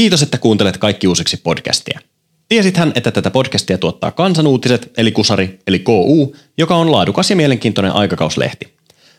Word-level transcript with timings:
Kiitos, 0.00 0.22
että 0.22 0.38
kuuntelet 0.38 0.78
kaikki 0.78 1.08
uusiksi 1.08 1.36
podcastia. 1.36 2.00
Tiesithän, 2.48 2.92
että 2.94 3.10
tätä 3.10 3.30
podcastia 3.30 3.78
tuottaa 3.78 4.10
Kansanuutiset, 4.10 4.90
eli 4.96 5.12
Kusari, 5.12 5.58
eli 5.66 5.78
KU, 5.78 6.36
joka 6.58 6.76
on 6.76 6.92
laadukas 6.92 7.30
ja 7.30 7.36
mielenkiintoinen 7.36 7.92
aikakauslehti. 7.92 8.74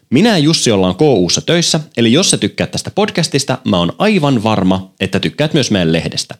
Minä 0.09 0.29
ja 0.29 0.37
Jussi 0.37 0.71
ollaan 0.71 0.95
KUssa 0.95 1.41
töissä, 1.41 1.79
eli 1.97 2.13
jos 2.13 2.29
sä 2.29 2.37
tykkäät 2.37 2.71
tästä 2.71 2.91
podcastista, 2.91 3.57
mä 3.65 3.77
oon 3.77 3.93
aivan 3.97 4.43
varma, 4.43 4.93
että 4.99 5.19
tykkäät 5.19 5.53
myös 5.53 5.71
meidän 5.71 5.93
lehdestä. 5.93 6.35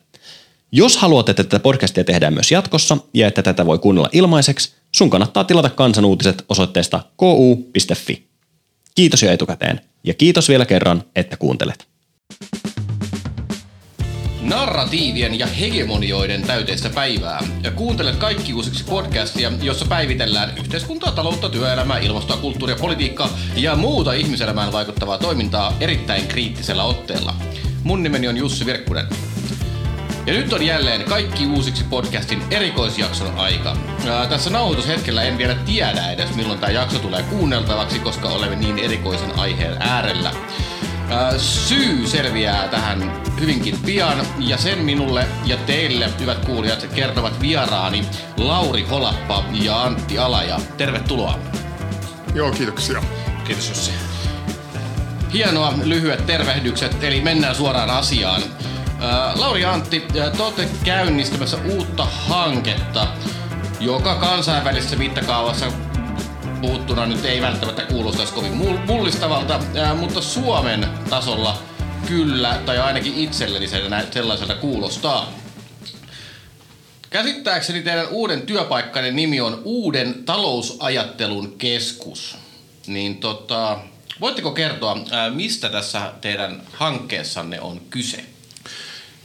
Jos 0.71 0.97
haluat, 0.97 1.29
että 1.29 1.43
tätä 1.43 1.59
podcastia 1.59 2.03
tehdään 2.03 2.33
myös 2.33 2.51
jatkossa 2.51 2.97
ja 3.13 3.27
että 3.27 3.43
tätä 3.43 3.65
voi 3.65 3.79
kuunnella 3.79 4.09
ilmaiseksi, 4.11 4.73
sun 4.95 5.09
kannattaa 5.09 5.43
tilata 5.43 5.69
kansanuutiset 5.69 6.45
osoitteesta 6.49 7.03
ku.fi. 7.17 8.27
Kiitos 8.95 9.23
jo 9.23 9.31
etukäteen 9.31 9.81
ja 10.03 10.13
kiitos 10.13 10.49
vielä 10.49 10.65
kerran, 10.65 11.03
että 11.15 11.37
kuuntelet. 11.37 11.91
Narratiivien 14.41 15.39
ja 15.39 15.47
hegemonioiden 15.47 16.41
täyteistä 16.41 16.89
päivää. 16.89 17.39
Ja 17.63 17.71
kuuntelet 17.71 18.15
kaikki 18.15 18.53
uusiksi 18.53 18.83
podcastia, 18.83 19.51
jossa 19.61 19.85
päivitellään 19.85 20.57
yhteiskuntaa, 20.57 21.11
taloutta, 21.11 21.49
työelämää, 21.49 21.99
ilmastoa, 21.99 22.37
kulttuuria, 22.37 22.75
politiikkaa 22.75 23.29
ja 23.55 23.75
muuta 23.75 24.13
ihmiselämään 24.13 24.71
vaikuttavaa 24.71 25.17
toimintaa 25.17 25.73
erittäin 25.79 26.27
kriittisellä 26.27 26.83
otteella. 26.83 27.33
Mun 27.83 28.03
nimeni 28.03 28.27
on 28.27 28.37
Jussi 28.37 28.65
Virkkunen. 28.65 29.05
Ja 30.25 30.33
nyt 30.33 30.53
on 30.53 30.65
jälleen 30.65 31.03
kaikki 31.03 31.47
uusiksi 31.47 31.83
podcastin 31.83 32.43
erikoisjakson 32.51 33.39
aika. 33.39 33.77
Ää, 34.07 34.27
tässä 34.27 34.49
nauhoitushetkellä 34.49 35.23
en 35.23 35.37
vielä 35.37 35.55
tiedä 35.55 36.11
edes 36.11 36.35
milloin 36.35 36.59
tämä 36.59 36.71
jakso 36.71 36.99
tulee 36.99 37.23
kuunneltavaksi, 37.23 37.99
koska 37.99 38.29
olemme 38.29 38.55
niin 38.55 38.79
erikoisen 38.79 39.39
aiheen 39.39 39.75
äärellä. 39.79 40.31
Ää, 41.11 41.37
syy 41.37 42.07
selviää 42.07 42.67
tähän 42.67 43.21
hyvinkin 43.39 43.77
pian, 43.85 44.17
ja 44.39 44.57
sen 44.57 44.79
minulle 44.79 45.27
ja 45.45 45.57
teille, 45.57 46.09
hyvät 46.19 46.45
kuulijat, 46.45 46.87
kertovat 46.95 47.41
vieraani 47.41 48.05
Lauri 48.37 48.83
Holappa 48.83 49.43
ja 49.51 49.83
Antti 49.83 50.17
Alaja. 50.17 50.59
Tervetuloa. 50.77 51.39
Joo, 52.33 52.51
kiitoksia. 52.51 53.03
Kiitos 53.43 53.69
Jussi. 53.69 53.91
Hienoa, 55.33 55.73
lyhyet 55.83 56.25
tervehdykset, 56.25 57.03
eli 57.03 57.21
mennään 57.21 57.55
suoraan 57.55 57.89
asiaan. 57.89 58.41
Ää, 58.99 59.33
Lauri 59.35 59.61
ja 59.61 59.73
Antti, 59.73 60.05
ää, 60.21 60.29
te 60.29 60.43
olette 60.43 60.67
käynnistämässä 60.83 61.57
uutta 61.65 62.05
hanketta, 62.05 63.07
joka 63.79 64.15
kansainvälisessä 64.15 64.95
mittakaavassa 64.95 65.65
puhuttuna 66.61 67.05
nyt 67.05 67.25
ei 67.25 67.41
välttämättä 67.41 67.81
kuulostaisi 67.81 68.33
kovin 68.33 68.53
mul- 68.53 68.85
mullistavalta, 68.85 69.59
mutta 69.97 70.21
Suomen 70.21 70.87
tasolla 71.09 71.57
kyllä, 72.07 72.59
tai 72.65 72.79
ainakin 72.79 73.15
itselleni 73.15 73.67
sellaiselta 74.11 74.55
kuulostaa. 74.55 75.33
Käsittääkseni 77.09 77.81
teidän 77.81 78.07
uuden 78.07 78.41
työpaikkanne 78.41 79.11
nimi 79.11 79.41
on 79.41 79.61
Uuden 79.63 80.23
talousajattelun 80.25 81.55
keskus. 81.57 82.37
Niin 82.87 83.17
tota, 83.17 83.79
voitteko 84.21 84.51
kertoa, 84.51 84.97
mistä 85.33 85.69
tässä 85.69 86.11
teidän 86.21 86.61
hankkeessanne 86.73 87.61
on 87.61 87.81
kyse? 87.89 88.25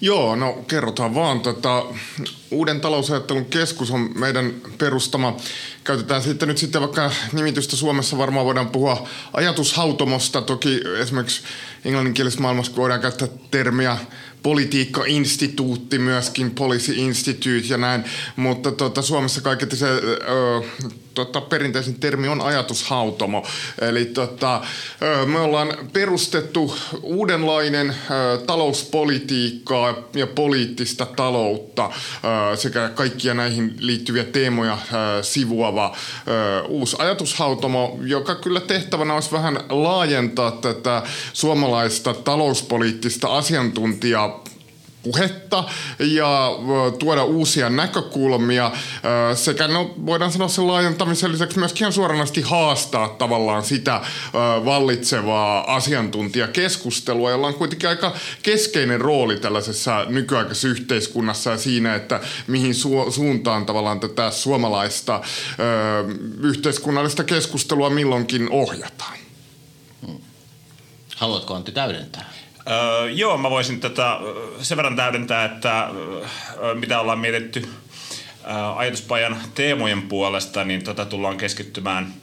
Joo, 0.00 0.36
no 0.36 0.52
kerrotaan 0.52 1.14
vaan. 1.14 1.40
Tota, 1.40 1.84
Uuden 2.50 2.80
talousajattelun 2.80 3.44
keskus 3.44 3.90
on 3.90 4.10
meidän 4.14 4.54
perustama. 4.78 5.36
Käytetään 5.84 6.22
sitten 6.22 6.48
nyt 6.48 6.58
sitten 6.58 6.80
vaikka 6.80 7.10
nimitystä 7.32 7.76
Suomessa 7.76 8.18
varmaan 8.18 8.46
voidaan 8.46 8.68
puhua 8.68 9.08
ajatushautomosta. 9.32 10.42
Toki 10.42 10.80
esimerkiksi 10.98 11.42
englanninkielisessä 11.84 12.42
maailmassa 12.42 12.76
voidaan 12.76 13.00
käyttää 13.00 13.28
termiä 13.50 13.98
politiikka-instituutti 14.42 15.98
myöskin, 15.98 16.50
policy 16.50 16.92
institute 16.96 17.66
ja 17.68 17.76
näin, 17.76 18.04
mutta 18.36 18.72
tota, 18.72 19.02
Suomessa 19.02 19.40
kaiketi 19.40 19.76
se 19.76 19.88
ö, 19.88 20.62
tota, 21.16 21.40
perinteisin 21.40 22.00
termi 22.00 22.28
on 22.28 22.40
ajatushautomo. 22.40 23.46
Eli 23.80 24.04
tota, 24.04 24.60
me 25.26 25.40
ollaan 25.40 25.72
perustettu 25.92 26.76
uudenlainen 27.02 27.96
talouspolitiikkaa 28.46 29.94
ja 30.14 30.26
poliittista 30.26 31.06
taloutta 31.06 31.90
sekä 32.54 32.88
kaikkia 32.88 33.34
näihin 33.34 33.74
liittyviä 33.78 34.24
teemoja 34.24 34.78
sivuava 35.22 35.96
uusi 36.68 36.96
ajatushautomo, 36.98 37.98
joka 38.02 38.34
kyllä 38.34 38.60
tehtävänä 38.60 39.14
olisi 39.14 39.32
vähän 39.32 39.60
laajentaa 39.68 40.50
tätä 40.50 41.02
suomalaista 41.32 42.14
talouspoliittista 42.14 43.36
asiantuntijaa 43.36 44.45
puhetta 45.06 45.64
ja 45.98 46.50
tuoda 46.98 47.24
uusia 47.24 47.70
näkökulmia 47.70 48.70
sekä 49.34 49.68
no, 49.68 49.94
voidaan 50.06 50.32
sanoa 50.32 50.48
sen 50.48 50.66
laajentamisen 50.66 51.32
lisäksi 51.32 51.58
myöskin 51.58 51.80
ihan 51.82 51.92
suoranaisesti 51.92 52.40
haastaa 52.40 53.08
tavallaan 53.08 53.64
sitä 53.64 54.00
vallitsevaa 54.64 55.74
asiantuntijakeskustelua, 55.76 57.30
jolla 57.30 57.46
on 57.46 57.54
kuitenkin 57.54 57.88
aika 57.88 58.14
keskeinen 58.42 59.00
rooli 59.00 59.40
tällaisessa 59.40 60.04
nykyaikaisessa 60.08 60.68
yhteiskunnassa 60.68 61.50
ja 61.50 61.58
siinä, 61.58 61.94
että 61.94 62.20
mihin 62.46 62.72
su- 62.72 63.12
suuntaan 63.12 63.66
tavallaan 63.66 64.00
tätä 64.00 64.30
suomalaista 64.30 65.20
yhteiskunnallista 66.42 67.24
keskustelua 67.24 67.90
milloinkin 67.90 68.50
ohjataan. 68.50 69.18
Haluatko 71.16 71.54
Antti 71.54 71.72
täydentää? 71.72 72.32
Öö, 72.70 73.10
joo, 73.10 73.38
mä 73.38 73.50
voisin 73.50 73.80
tätä 73.80 74.18
sen 74.62 74.76
verran 74.76 74.96
täydentää, 74.96 75.44
että 75.44 75.90
öö, 76.62 76.74
mitä 76.74 77.00
ollaan 77.00 77.18
mietitty 77.18 77.60
öö, 77.60 78.52
ajatuspajan 78.76 79.36
teemojen 79.54 80.02
puolesta, 80.02 80.64
niin 80.64 80.84
tota 80.84 81.04
tullaan 81.04 81.36
keskittymään 81.36 82.14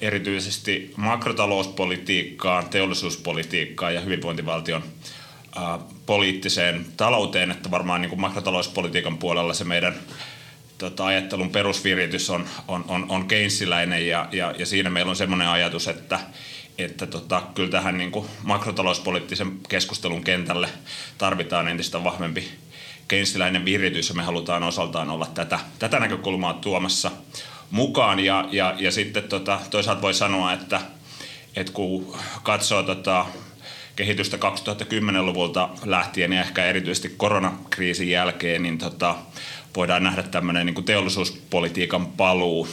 erityisesti 0.00 0.92
makrotalouspolitiikkaan, 0.96 2.68
teollisuuspolitiikkaan 2.68 3.94
ja 3.94 4.00
hyvinvointivaltion 4.00 4.82
poliittiseen 6.06 6.86
talouteen, 6.96 7.50
että 7.50 7.70
varmaan 7.70 8.00
niin 8.00 8.10
kuin 8.10 8.20
makrotalouspolitiikan 8.20 9.18
puolella 9.18 9.54
se 9.54 9.64
meidän 9.64 9.94
tota, 10.78 11.06
ajattelun 11.06 11.50
perusviritys 11.50 12.30
on, 12.30 12.46
on, 12.68 12.84
on, 12.88 13.06
on 13.08 13.28
keynesiläinen 13.28 14.08
ja, 14.08 14.28
ja, 14.32 14.54
ja 14.58 14.66
siinä 14.66 14.90
meillä 14.90 15.10
on 15.10 15.16
semmoinen 15.16 15.48
ajatus, 15.48 15.88
että 15.88 16.20
että 16.78 17.06
tota, 17.06 17.42
kyllä 17.54 17.70
tähän 17.70 17.98
niin 17.98 18.10
kuin 18.10 18.26
makrotalouspoliittisen 18.42 19.58
keskustelun 19.68 20.24
kentälle 20.24 20.68
tarvitaan 21.18 21.68
entistä 21.68 22.04
vahvempi 22.04 22.48
keynesiläinen 23.08 23.64
viritys 23.64 24.08
ja 24.08 24.14
me 24.14 24.22
halutaan 24.22 24.62
osaltaan 24.62 25.10
olla 25.10 25.26
tätä, 25.26 25.58
tätä 25.78 26.00
näkökulmaa 26.00 26.54
tuomassa 26.54 27.10
mukaan. 27.70 28.20
Ja, 28.20 28.48
ja, 28.52 28.74
ja 28.78 28.90
sitten 28.90 29.22
tota, 29.22 29.60
toisaalta 29.70 30.02
voi 30.02 30.14
sanoa, 30.14 30.52
että, 30.52 30.80
että 31.56 31.72
kun 31.72 32.16
katsoo 32.42 32.82
tota, 32.82 33.26
kehitystä 33.96 34.36
2010-luvulta 34.36 35.68
lähtien 35.84 36.32
ja 36.32 36.40
ehkä 36.40 36.64
erityisesti 36.64 37.14
koronakriisin 37.16 38.10
jälkeen, 38.10 38.62
niin 38.62 38.78
tota, 38.78 39.14
voidaan 39.76 40.04
nähdä 40.04 40.22
tämmöinen 40.22 40.66
niin 40.66 40.84
teollisuuspolitiikan 40.84 42.06
paluu 42.06 42.68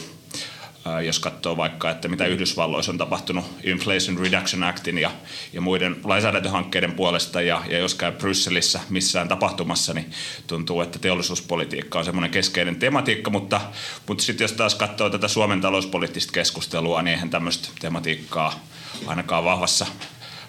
jos 1.04 1.18
katsoo 1.18 1.56
vaikka, 1.56 1.90
että 1.90 2.08
mitä 2.08 2.26
Yhdysvalloissa 2.26 2.92
on 2.92 2.98
tapahtunut 2.98 3.44
Inflation 3.64 4.18
Reduction 4.18 4.62
Actin 4.62 4.98
ja, 4.98 5.10
ja 5.52 5.60
muiden 5.60 5.96
lainsäädäntöhankkeiden 6.04 6.92
puolesta, 6.92 7.42
ja, 7.42 7.62
ja 7.68 7.78
jos 7.78 7.94
käy 7.94 8.12
Brysselissä 8.12 8.80
missään 8.90 9.28
tapahtumassa, 9.28 9.94
niin 9.94 10.10
tuntuu, 10.46 10.80
että 10.80 10.98
teollisuuspolitiikka 10.98 11.98
on 11.98 12.04
semmoinen 12.04 12.30
keskeinen 12.30 12.76
tematiikka, 12.76 13.30
mutta, 13.30 13.60
mutta 14.06 14.24
sitten 14.24 14.44
jos 14.44 14.52
taas 14.52 14.74
katsoo 14.74 15.10
tätä 15.10 15.28
Suomen 15.28 15.60
talouspoliittista 15.60 16.32
keskustelua, 16.32 17.02
niin 17.02 17.14
eihän 17.14 17.30
tämmöistä 17.30 17.68
tematiikkaa 17.80 18.64
ainakaan 19.06 19.44
vahvassa 19.44 19.86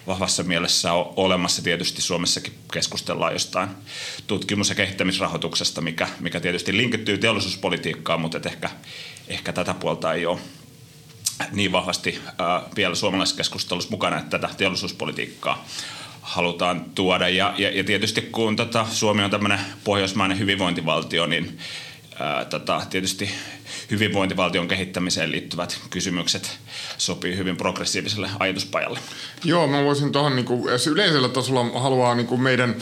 vahvassa 0.06 0.42
mielessä 0.42 0.92
on 0.92 1.12
olemassa. 1.16 1.62
Tietysti 1.62 2.02
Suomessakin 2.02 2.54
keskustellaan 2.72 3.32
jostain 3.32 3.68
tutkimus- 4.26 4.68
ja 4.68 4.74
kehittämisrahoituksesta, 4.74 5.80
mikä, 5.80 6.08
mikä 6.20 6.40
tietysti 6.40 6.76
linkittyy 6.76 7.18
teollisuuspolitiikkaan, 7.18 8.20
mutta 8.20 8.40
ehkä, 8.46 8.70
ehkä 9.28 9.52
tätä 9.52 9.74
puolta 9.74 10.12
ei 10.12 10.26
ole 10.26 10.38
niin 11.52 11.72
vahvasti 11.72 12.20
vielä 12.76 12.94
suomalaisessa 12.94 13.36
keskustelussa 13.36 13.90
mukana, 13.90 14.18
että 14.18 14.38
tätä 14.38 14.54
teollisuuspolitiikkaa 14.54 15.64
halutaan 16.22 16.84
tuoda. 16.94 17.28
Ja, 17.28 17.54
ja, 17.58 17.70
ja 17.70 17.84
tietysti 17.84 18.22
kun 18.22 18.56
tota, 18.56 18.86
Suomi 18.90 19.24
on 19.24 19.30
tämmöinen 19.30 19.60
pohjoismainen 19.84 20.38
hyvinvointivaltio, 20.38 21.26
niin 21.26 21.58
ää, 22.18 22.44
tota, 22.44 22.82
tietysti 22.90 23.30
hyvinvointivaltion 23.90 24.68
kehittämiseen 24.68 25.30
liittyvät 25.30 25.78
kysymykset 25.90 26.58
sopii 26.98 27.36
hyvin 27.36 27.56
progressiiviselle 27.56 28.28
ajatuspajalle. 28.38 28.98
Joo, 29.44 29.66
mä 29.66 29.84
voisin 29.84 30.12
tuohon 30.12 30.36
niin 30.36 30.46
yleisellä 30.90 31.28
tasolla 31.28 31.80
haluaa 31.80 32.14
niin 32.14 32.26
kuin 32.26 32.40
meidän 32.40 32.74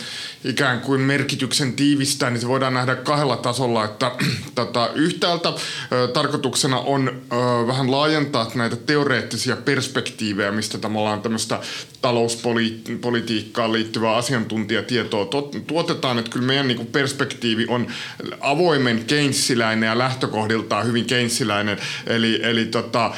ikään 0.44 0.80
kuin 0.80 1.00
merkityksen 1.00 1.72
tiivistää, 1.72 2.30
niin 2.30 2.40
se 2.40 2.48
voidaan 2.48 2.74
nähdä 2.74 2.94
kahdella 2.94 3.36
tasolla, 3.36 3.84
että 3.84 4.12
tota, 4.54 4.90
yhtäältä 4.94 5.48
ö, 5.48 6.08
tarkoituksena 6.08 6.78
on 6.78 7.08
ö, 7.08 7.36
vähän 7.66 7.90
laajentaa 7.90 8.50
näitä 8.54 8.76
teoreettisia 8.76 9.56
perspektiivejä, 9.56 10.52
mistä 10.52 10.78
tämä 10.78 10.98
ollaan 10.98 11.22
tämmöistä 11.22 11.60
talouspolitiikkaan 12.02 13.72
liittyvää 13.72 14.16
asiantuntijatietoa 14.16 15.28
tuotetaan, 15.66 16.18
että 16.18 16.30
kyllä 16.30 16.46
meidän 16.46 16.68
niin 16.68 16.76
kuin 16.76 16.88
perspektiivi 16.88 17.66
on 17.68 17.86
avoimen 18.40 19.04
keinsiläinen 19.04 19.86
ja 19.86 19.98
lähtökohdiltaan 19.98 20.81
hyvin 20.82 21.04
keinsiläinen, 21.04 21.78
eli, 22.06 22.40
eli 22.42 22.64
tota, 22.64 23.14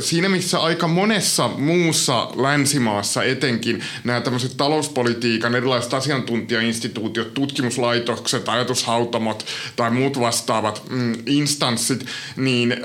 siinä 0.00 0.28
missä 0.28 0.58
aika 0.58 0.88
monessa 0.88 1.48
muussa 1.48 2.28
länsimaassa 2.36 3.22
etenkin 3.22 3.84
nämä 4.04 4.20
tämmöiset 4.20 4.56
talouspolitiikan 4.56 5.54
erilaiset 5.54 5.94
asiantuntijainstituutiot, 5.94 7.34
tutkimuslaitokset, 7.34 8.48
ajatushautamot 8.48 9.46
tai 9.76 9.90
muut 9.90 10.20
vastaavat 10.20 10.82
mm, 10.90 11.14
instanssit, 11.26 12.06
niin 12.36 12.76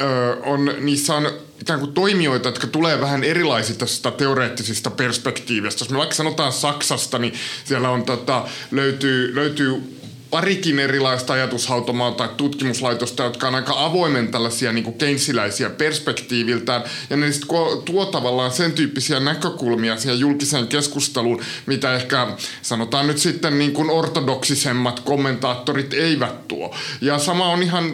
on, 0.43 0.73
niissä 0.79 1.15
on 1.15 1.31
ikään 1.61 1.79
kuin 1.79 1.93
toimijoita, 1.93 2.47
jotka 2.47 2.67
tulee 2.67 3.01
vähän 3.01 3.23
erilaisista 3.23 4.11
teoreettisista 4.11 4.89
perspektiivistä. 4.89 5.81
Jos 5.81 5.89
me 5.89 5.97
vaikka 5.97 6.15
sanotaan 6.15 6.53
Saksasta, 6.53 7.19
niin 7.19 7.33
siellä 7.65 7.89
on 7.89 8.03
tota, 8.03 8.47
löytyy, 8.71 9.35
löytyy 9.35 9.98
parikin 10.29 10.79
erilaista 10.79 11.33
ajatushautomaa 11.33 12.11
tai 12.11 12.29
tutkimuslaitosta, 12.37 13.23
jotka 13.23 13.47
on 13.47 13.55
aika 13.55 13.85
avoimen 13.85 14.27
tällaisia 14.27 14.71
niin 14.71 14.93
keinsiläisiä 14.93 15.69
perspektiiviltään, 15.69 16.83
ja 17.09 17.17
ne 17.17 17.31
sitten 17.31 17.49
tuo 17.85 18.05
tavallaan 18.05 18.51
sen 18.51 18.71
tyyppisiä 18.71 19.19
näkökulmia 19.19 19.97
siihen 19.97 20.19
julkiseen 20.19 20.67
keskusteluun, 20.67 21.41
mitä 21.65 21.93
ehkä 21.93 22.27
sanotaan 22.61 23.07
nyt 23.07 23.17
sitten 23.17 23.59
niin 23.59 23.71
kuin 23.71 23.89
ortodoksisemmat 23.89 24.99
kommentaattorit 24.99 25.93
eivät 25.93 26.47
tuo. 26.47 26.75
Ja 27.01 27.19
sama 27.19 27.49
on 27.49 27.63
ihan 27.63 27.93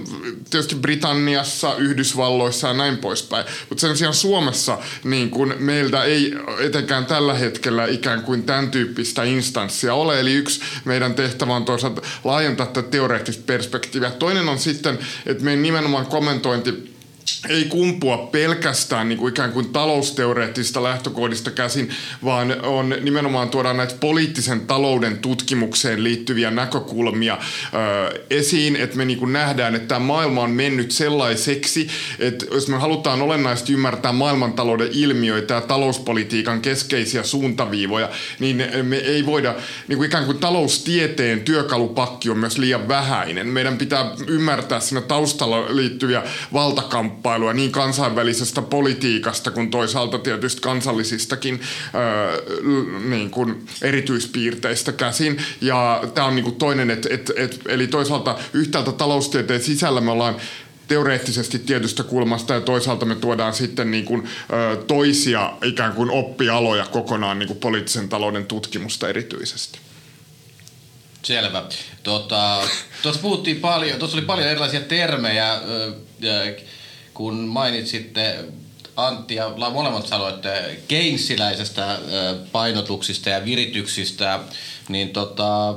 tietysti 0.50 0.76
Britanniassa, 0.76 1.76
Yhdysvalloissa 1.76 2.68
ja 2.68 2.74
näin 2.74 2.98
poispäin, 2.98 3.46
mutta 3.70 3.82
sen 3.82 3.98
sijaan 3.98 4.14
Suomessa 4.14 4.78
niin 5.04 5.30
kuin 5.30 5.54
meiltä 5.60 6.04
ei 6.04 6.34
etenkään 6.60 7.06
tällä 7.06 7.34
hetkellä 7.34 7.86
ikään 7.86 8.22
kuin 8.22 8.44
tämän 8.44 8.72
tyyppistä 8.72 9.24
instanssia 9.24 9.94
ole, 9.94 10.20
eli 10.20 10.34
yksi 10.34 10.62
meidän 10.86 11.14
tehtävä 11.14 11.56
on 11.56 11.66
toisaalta 11.66 12.02
laajentaa 12.26 12.66
tätä 12.66 12.90
teoreettista 12.90 13.44
perspektiiviä. 13.46 14.12
Toinen 14.12 14.50
on 14.50 14.60
sitten, 14.60 15.00
että 15.26 15.44
meidän 15.44 15.64
nimenomaan 15.64 16.06
kommentointi 16.06 16.95
ei 17.50 17.66
kumpua 17.66 18.18
pelkästään 18.18 19.10
niin 19.10 19.18
kuin 19.18 19.30
ikään 19.30 19.52
kuin 19.52 19.70
talousteoreettisista 19.70 20.84
lähtökohdista 20.84 21.52
käsin, 21.52 21.90
vaan 22.24 22.66
on 22.66 22.96
nimenomaan 23.02 23.50
tuodaan 23.50 23.78
näitä 23.78 23.96
poliittisen 24.00 24.60
talouden 24.60 25.18
tutkimukseen 25.18 26.04
liittyviä 26.04 26.52
näkökulmia 26.52 27.38
ö, 27.38 28.24
esiin, 28.30 28.76
että 28.76 28.98
me 28.98 29.06
niin 29.06 29.20
kuin 29.20 29.34
nähdään, 29.34 29.76
että 29.76 29.88
tämä 29.88 30.00
maailma 30.00 30.42
on 30.42 30.52
mennyt 30.52 30.92
sellaiseksi, 30.92 31.88
että 32.20 32.46
jos 32.52 32.68
me 32.68 32.78
halutaan 32.78 33.22
olennaisesti 33.22 33.74
ymmärtää 33.74 34.12
maailmantalouden 34.12 34.90
ilmiöitä 34.92 35.54
ja 35.54 35.62
talouspolitiikan 35.62 36.62
keskeisiä 36.62 37.24
suuntaviivoja, 37.24 38.10
niin 38.40 38.64
me 38.84 38.98
ei 38.98 39.26
voida, 39.26 39.56
niin 39.88 39.98
kuin 39.98 40.08
ikään 40.08 40.26
kuin 40.26 40.38
taloustieteen 40.38 41.42
työkalupakki 41.42 42.30
on 42.30 42.38
myös 42.38 42.58
liian 42.58 42.88
vähäinen. 42.88 43.48
Meidän 43.48 43.78
pitää 43.78 44.12
ymmärtää 44.28 44.80
siinä 44.80 45.02
taustalla 45.02 45.76
liittyviä 45.76 46.24
valtakamppailuja 46.54 47.15
kilpailua 47.16 47.54
niin 47.54 47.72
kansainvälisestä 47.72 48.62
politiikasta 48.62 49.52
kuin 49.52 49.72
toisaalta 49.72 50.20
tietysti 50.20 50.62
kansallisistakin 50.62 51.62
öö, 51.96 52.42
niin 53.10 53.30
kuin 53.30 53.68
erityispiirteistä 53.82 54.92
käsin. 54.92 55.38
Ja 55.62 56.04
tämä 56.14 56.28
on 56.28 56.36
niin 56.36 56.44
kuin 56.44 56.56
toinen, 56.56 56.92
et, 56.92 57.08
et, 57.10 57.32
et, 57.36 57.60
eli 57.68 57.88
toisaalta 57.88 58.38
yhtäältä 58.54 58.92
taloustieteen 58.92 59.62
sisällä 59.62 60.02
me 60.02 60.12
ollaan 60.12 60.36
teoreettisesti 60.88 61.60
tietystä 61.60 62.04
kulmasta 62.04 62.54
ja 62.54 62.62
toisaalta 62.62 63.06
me 63.06 63.16
tuodaan 63.16 63.54
sitten 63.54 63.92
niin 63.92 64.06
kuin, 64.06 64.30
ö, 64.54 64.84
toisia 64.88 65.54
ikään 65.64 65.94
kuin 65.94 66.12
oppialoja 66.12 66.86
kokonaan 66.86 67.40
niin 67.40 67.48
kuin 67.48 67.60
poliittisen 67.60 68.10
talouden 68.10 68.46
tutkimusta 68.46 69.10
erityisesti. 69.10 69.80
Selvä. 71.24 71.64
Tota, 72.04 72.62
tuossa 73.02 73.22
puhuttiin 73.22 73.60
paljon, 73.60 74.00
tuossa 74.00 74.18
oli 74.18 74.26
paljon 74.26 74.48
erilaisia 74.48 74.82
termejä. 74.82 75.54
Ö, 75.54 75.94
kun 77.16 77.36
mainitsitte 77.36 78.46
Antti 78.96 79.36
ja 79.36 79.50
molemmat 79.50 80.08
sanoitte 80.08 80.80
Keynesiläisestä 80.88 82.00
painotuksista 82.52 83.30
ja 83.30 83.46
virityksistä, 83.46 84.40
niin 84.90 85.10
tota, 85.10 85.76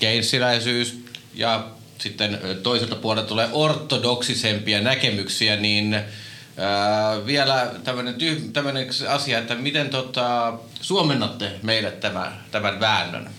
Keynesiläisyys 0.00 1.04
ja 1.34 1.66
sitten 1.98 2.40
toiselta 2.62 2.96
puolelta 2.96 3.28
tulee 3.28 3.48
ortodoksisempia 3.52 4.80
näkemyksiä, 4.80 5.56
niin 5.56 5.94
ää, 5.94 7.26
vielä 7.26 7.70
tämmöinen, 7.84 8.14
tyh- 8.14 9.08
asia, 9.08 9.38
että 9.38 9.54
miten 9.54 9.90
tota, 9.90 10.58
suomennatte 10.80 11.50
meille 11.62 11.90
tämän, 11.90 12.44
tämän 12.50 12.80
väännön? 12.80 13.30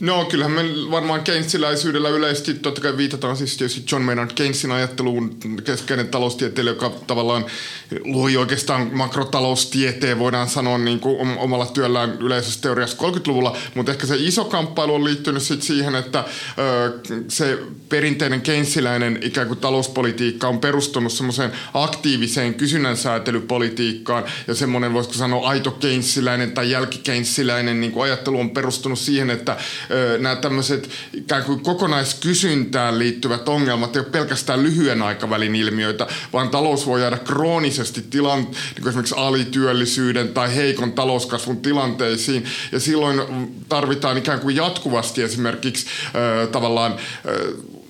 No 0.00 0.24
kyllähän 0.24 0.52
me 0.52 0.62
varmaan 0.90 1.24
Keynesiläisyydellä 1.24 2.08
yleisesti 2.08 2.54
totta 2.54 2.80
kai 2.80 2.96
viitataan 2.96 3.36
siis 3.36 3.56
tietysti 3.56 3.84
John 3.92 4.04
Maynard 4.04 4.30
Keynesin 4.34 4.72
ajatteluun 4.72 5.36
keskeinen 5.64 6.08
taloustieteilijä, 6.08 6.74
joka 6.74 6.92
tavallaan 7.06 7.44
luoi 8.04 8.36
oikeastaan 8.36 8.90
makrotaloustieteen, 8.92 10.18
voidaan 10.18 10.48
sanoa 10.48 10.78
niin 10.78 11.00
kuin 11.00 11.38
omalla 11.38 11.66
työllään 11.66 12.18
yleisessä 12.20 12.60
teoriassa 12.60 12.96
30-luvulla, 13.08 13.56
mutta 13.74 13.92
ehkä 13.92 14.06
se 14.06 14.16
iso 14.18 14.44
kamppailu 14.44 14.94
on 14.94 15.04
liittynyt 15.04 15.42
sit 15.42 15.62
siihen, 15.62 15.94
että 15.94 16.24
ö, 16.58 16.92
se 17.28 17.58
perinteinen 17.88 18.40
keynesiläinen 18.40 19.18
ikään 19.22 19.46
kuin 19.46 19.58
talouspolitiikka 19.58 20.48
on 20.48 20.58
perustunut 20.58 21.12
semmoiseen 21.12 21.52
aktiiviseen 21.74 22.54
kysynnän 22.54 22.96
säätelypolitiikkaan. 22.96 24.24
Ja 24.46 24.54
semmoinen 24.54 24.92
voisiko 24.92 25.14
sanoa 25.14 25.48
aito 25.48 25.70
keynesiläinen 25.70 26.52
tai 26.52 26.70
jälkikeynesiläinen 26.70 27.80
niin 27.80 28.02
ajattelu 28.02 28.40
on 28.40 28.50
perustunut 28.50 28.98
siihen, 28.98 29.30
että 29.30 29.56
nämä 30.18 30.36
tämmöiset 30.36 30.90
ikään 31.12 31.44
kuin 31.44 31.60
kokonaiskysyntään 31.60 32.98
liittyvät 32.98 33.48
ongelmat 33.48 33.96
ei 33.96 34.00
ole 34.00 34.08
pelkästään 34.10 34.62
lyhyen 34.62 35.02
aikavälin 35.02 35.54
ilmiöitä, 35.54 36.06
vaan 36.32 36.48
talous 36.48 36.86
voi 36.86 37.00
jäädä 37.00 37.18
kroonisesti 37.18 38.04
tilan, 38.10 38.42
niin 38.42 38.88
esimerkiksi 38.88 39.14
alityöllisyyden 39.18 40.28
tai 40.28 40.56
heikon 40.56 40.92
talouskasvun 40.92 41.56
tilanteisiin. 41.56 42.44
Ja 42.72 42.80
silloin 42.80 43.22
tarvitaan 43.68 44.18
ikään 44.18 44.40
kuin 44.40 44.56
jatkuvasti 44.56 45.22
esimerkiksi 45.22 45.86
tavallaan 46.52 46.96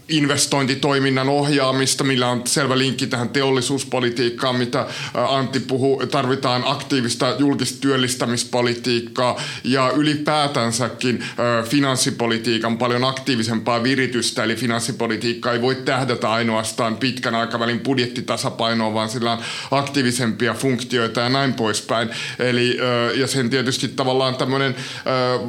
investointitoiminnan 0.09 1.29
ohjaamista, 1.29 2.05
millä 2.05 2.29
on 2.29 2.43
selvä 2.47 2.79
linkki 2.79 3.06
tähän 3.06 3.29
teollisuuspolitiikkaan, 3.29 4.56
mitä 4.56 4.87
Antti 5.15 5.61
puhuu. 5.61 6.06
Tarvitaan 6.06 6.62
aktiivista 6.67 7.37
julkista 7.39 7.81
työllistämispolitiikkaa 7.81 9.41
ja 9.65 9.91
ylipäätänsäkin 9.97 11.25
finanssipolitiikan 11.65 12.79
paljon 12.79 13.05
aktiivisempaa 13.05 13.83
viritystä. 13.83 14.45
Eli 14.45 14.56
finanssipolitiikka 14.56 15.52
ei 15.52 15.61
voi 15.61 15.75
tähdätä 15.75 16.31
ainoastaan 16.31 16.97
pitkän 16.97 17.35
aikavälin 17.35 17.81
budjettitasapainoa, 17.81 18.95
vaan 18.95 19.09
sillä 19.09 19.33
on 19.33 19.38
aktiivisempia 19.71 20.55
funktioita 20.55 21.21
ja 21.21 21.28
näin 21.28 21.55
poispäin. 21.55 22.09
Eli, 22.38 22.78
ja 23.14 23.26
sen 23.26 23.50
tietysti 23.50 23.88
tavallaan 23.88 24.37
tämmöinen 24.37 24.75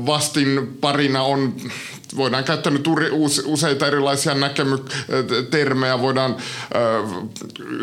vastin 0.06 0.78
parina 0.82 1.24
on 1.24 1.56
voidaan 2.18 2.44
käyttää 2.44 2.74
nyt 2.74 2.88
useita 3.46 3.88
erilaisia 3.88 4.34
näkemystermejä, 4.34 6.02
voidaan, 6.02 6.36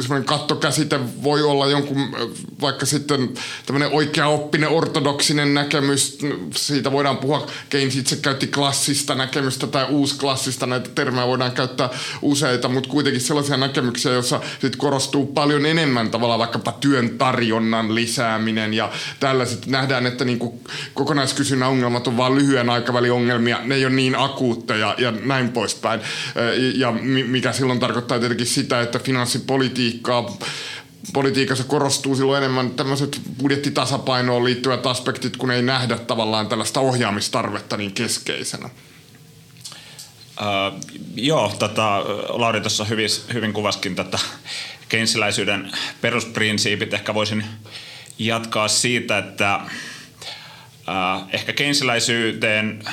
semmoinen 0.01 0.25
kattokäsite 0.25 1.01
voi 1.23 1.43
olla 1.43 1.67
jonkun, 1.67 2.17
vaikka 2.61 2.87
sitten 2.87 3.31
tämmöinen 3.67 3.91
oikeaoppinen 3.93 4.69
ortodoksinen 4.69 5.55
näkemys, 5.55 6.19
siitä 6.57 6.93
voidaan 6.93 7.19
puhua, 7.19 7.47
Keynes 7.71 7.97
itse 7.97 8.17
käytti 8.17 8.47
klassista 8.47 9.15
näkemystä 9.15 9.67
tai 9.67 9.87
uusklassista, 9.89 10.67
näitä 10.67 10.91
termejä 10.95 11.27
voidaan 11.27 11.53
käyttää 11.53 11.91
useita, 12.23 12.69
mutta 12.69 12.89
kuitenkin 12.91 13.21
sellaisia 13.21 13.57
näkemyksiä, 13.57 14.13
joissa 14.13 14.41
sitten 14.51 14.79
korostuu 14.79 15.27
paljon 15.27 15.67
enemmän 15.67 16.11
tavallaan 16.11 16.39
vaikkapa 16.39 16.73
työn 16.73 17.11
tarjonnan 17.11 17.95
lisääminen 17.95 18.75
ja 18.75 18.91
tällaiset. 19.21 19.67
Nähdään, 19.67 20.07
että 20.07 20.25
niin 20.25 20.39
kokonaiskysynnän 20.95 21.69
ongelmat 21.69 22.07
on 22.07 22.17
vain 22.17 22.35
lyhyen 22.35 22.71
aikavälin 22.71 23.13
ongelmia, 23.13 23.59
ne 23.65 23.75
ei 23.75 23.85
ole 23.85 23.95
niin 23.95 24.17
akuutteja 24.25 24.95
ja 24.99 25.11
näin 25.11 25.53
poispäin. 25.53 26.01
Ja 26.75 26.93
mikä 27.27 27.53
silloin 27.53 27.81
tarkoittaa 27.81 28.19
tietenkin 28.19 28.47
sitä, 28.47 28.81
että 28.81 28.99
finanssipolitiikkaa 28.99 30.37
politiikassa 31.13 31.65
korostuu 31.65 32.17
silloin 32.17 32.43
enemmän 32.43 32.71
tämmöiset 32.71 33.21
budjettitasapainoon 33.39 34.45
liittyvät 34.45 34.87
aspektit, 34.87 35.37
kun 35.37 35.51
ei 35.51 35.63
nähdä 35.63 35.99
tavallaan 35.99 36.49
tällaista 36.49 36.81
ohjaamistarvetta 36.81 37.77
niin 37.77 37.93
keskeisenä. 37.93 38.71
Uh, 40.41 40.81
joo, 41.15 41.53
tota, 41.59 42.05
Lauri 42.29 42.61
tuossa 42.61 42.85
hyvin, 42.85 43.09
hyvin 43.33 43.53
kuvaskin 43.53 43.95
tätä 43.95 44.19
keynesiläisyyden 44.89 45.73
perusprinsiipit. 46.01 46.95
Ehkä 46.95 47.15
voisin 47.15 47.45
jatkaa 48.19 48.69
siitä, 48.69 49.19
että 49.19 49.55
äh, 49.55 49.69
ehkä 51.33 51.53
keynesiläisyyteen 51.53 52.85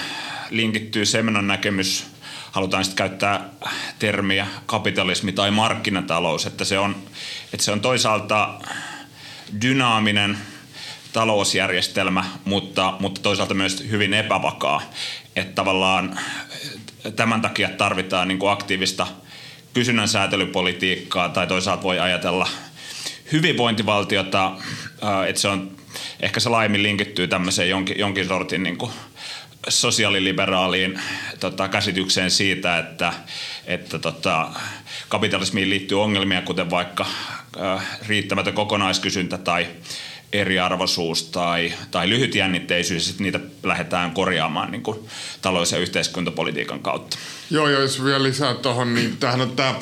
linkittyy 0.50 1.06
semmoinen 1.06 1.48
näkemys, 1.48 2.06
halutaan 2.52 2.86
sitten 2.86 3.10
käyttää 3.10 3.50
termiä 4.00 4.48
kapitalismi 4.66 5.32
tai 5.32 5.52
markkinatalous, 5.52 6.46
että 6.46 6.66
se 6.66 6.80
on, 6.80 6.96
että 7.54 7.66
se 7.66 7.72
on 7.72 7.82
toisaalta 7.82 8.60
dynaaminen 9.62 10.38
talousjärjestelmä, 11.14 12.26
mutta, 12.46 12.94
mutta 13.00 13.22
toisaalta 13.22 13.54
myös 13.54 13.86
hyvin 13.90 14.14
epävakaa. 14.14 14.82
Että 15.36 15.56
tavallaan 15.56 16.20
tämän 17.16 17.42
takia 17.42 17.70
tarvitaan 17.70 18.28
niin 18.28 18.40
kuin 18.40 18.52
aktiivista 18.52 19.08
kysynnän 19.74 20.08
säätelypolitiikkaa 20.08 21.30
tai 21.30 21.48
toisaalta 21.48 21.84
voi 21.84 22.00
ajatella 22.00 22.48
hyvinvointivaltiota, 23.32 24.52
että 25.28 25.42
se 25.42 25.48
on 25.48 25.72
ehkä 26.20 26.40
se 26.40 26.50
laimin 26.50 26.84
linkittyy 26.84 27.28
tämmöiseen 27.28 27.70
jonkin, 27.70 28.00
jonkin 28.00 28.28
sortin 28.28 28.64
niin 28.64 28.78
kuin 28.78 28.92
sosiaaliliberaaliin 29.68 31.02
tota, 31.40 31.68
käsitykseen 31.68 32.32
siitä, 32.32 32.78
että, 32.78 33.14
että 33.66 34.00
tota, 34.00 34.52
kapitalismiin 35.10 35.70
liittyy 35.70 36.02
ongelmia, 36.02 36.42
kuten 36.42 36.70
vaikka 36.70 37.06
äh, 37.62 38.00
riittämätön 38.08 38.54
kokonaiskysyntä 38.54 39.38
tai 39.38 39.68
eriarvoisuus 40.34 41.24
tai, 41.24 41.74
tai 41.92 42.10
lyhytjännitteisyys, 42.10 43.06
sitten 43.06 43.24
niitä 43.24 43.40
lähdetään 43.64 44.12
korjaamaan 44.12 44.72
niin 44.72 44.84
kuin 44.84 45.00
talous- 45.42 45.72
ja 45.72 45.78
yhteiskuntapolitiikan 45.78 46.80
kautta. 46.80 47.18
Joo, 47.50 47.70
jos 47.70 48.04
vielä 48.04 48.24
lisää 48.24 48.54
tuohon, 48.54 48.96
niin 48.96 49.18
tämähän 49.18 49.42
on 49.42 49.52
tämä 49.52 49.76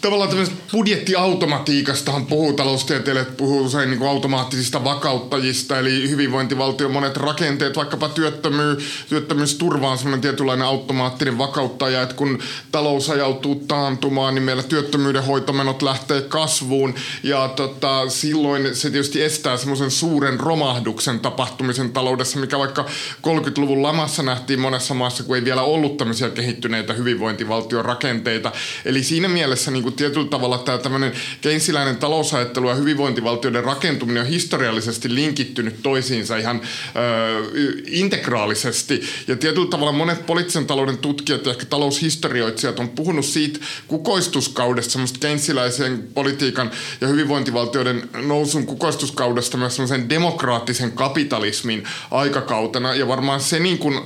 tavallaan 0.00 0.28
tämmöisestä 0.28 0.62
budjettiautomatiikastahan 0.72 2.26
puhuu 2.26 2.52
taloustieteilijät, 2.52 3.36
puhuu 3.36 3.64
usein 3.64 3.90
niin 3.90 3.98
kuin 3.98 4.10
automaattisista 4.10 4.84
vakauttajista, 4.84 5.78
eli 5.78 6.10
hyvinvointivaltion 6.10 6.90
monet 6.90 7.16
rakenteet, 7.16 7.76
vaikkapa 7.76 8.08
työttömy, 8.08 8.76
työttömyysturva 9.08 9.90
on 9.90 9.98
semmoinen 9.98 10.20
tietynlainen 10.20 10.66
automaattinen 10.66 11.38
vakauttaja, 11.38 12.02
että 12.02 12.14
kun 12.14 12.38
talous 12.72 13.10
ajautuu 13.10 13.54
taantumaan, 13.54 14.34
niin 14.34 14.42
meillä 14.42 14.62
työttömyyden 14.62 15.24
hoitomenot 15.24 15.82
lähtee 15.82 16.22
kasvuun, 16.22 16.94
ja 17.22 17.48
tota, 17.48 18.08
silloin 18.08 18.76
se 18.76 18.90
tietysti 18.90 19.22
estää 19.22 19.56
semmoisen 19.56 19.90
suuren 19.90 20.40
romahduksen 20.40 21.20
tapahtumisen 21.20 21.92
taloudessa, 21.92 22.38
mikä 22.38 22.58
vaikka 22.58 22.84
30-luvun 23.26 23.82
lamassa 23.82 24.22
nähtiin 24.22 24.60
monessa 24.60 24.94
maassa, 24.94 25.22
kun 25.22 25.36
ei 25.36 25.44
vielä 25.44 25.62
ollut 25.62 25.96
tämmöisiä 25.96 26.30
kehittyneitä 26.30 26.92
hyvinvointivaltion 26.92 27.84
rakenteita. 27.84 28.52
Eli 28.84 29.02
siinä 29.02 29.28
mielessä 29.28 29.70
niin 29.70 29.89
kuin 29.90 29.96
tietyllä 29.96 30.28
tavalla 30.28 30.58
tämä 30.58 30.78
tämmöinen 30.78 31.12
keinsiläinen 31.40 31.96
talousajattelu 31.96 32.68
ja 32.68 32.74
hyvinvointivaltioiden 32.74 33.64
rakentuminen 33.64 34.22
on 34.22 34.28
historiallisesti 34.28 35.14
linkittynyt 35.14 35.82
toisiinsa 35.82 36.36
ihan 36.36 36.60
ö, 36.60 37.80
integraalisesti. 37.86 39.02
Ja 39.28 39.36
tietyllä 39.36 39.70
tavalla 39.70 39.92
monet 39.92 40.26
poliittisen 40.26 40.66
talouden 40.66 40.98
tutkijat 40.98 41.46
ja 41.46 41.52
ehkä 41.52 41.66
taloushistorioitsijat 41.66 42.78
on 42.78 42.88
puhunut 42.88 43.24
siitä 43.24 43.58
kukoistuskaudesta, 43.86 44.92
semmoista 44.92 45.18
keinsiläisen 45.18 46.08
politiikan 46.14 46.70
ja 47.00 47.08
hyvinvointivaltioiden 47.08 48.08
nousun 48.26 48.66
kukoistuskaudesta 48.66 49.56
myös 49.56 49.76
semmoisen 49.76 50.08
demokraattisen 50.08 50.92
kapitalismin 50.92 51.84
aikakautena. 52.10 52.94
Ja 52.94 53.08
varmaan 53.08 53.40
se 53.40 53.58
niin 53.58 53.78
kuin, 53.78 54.00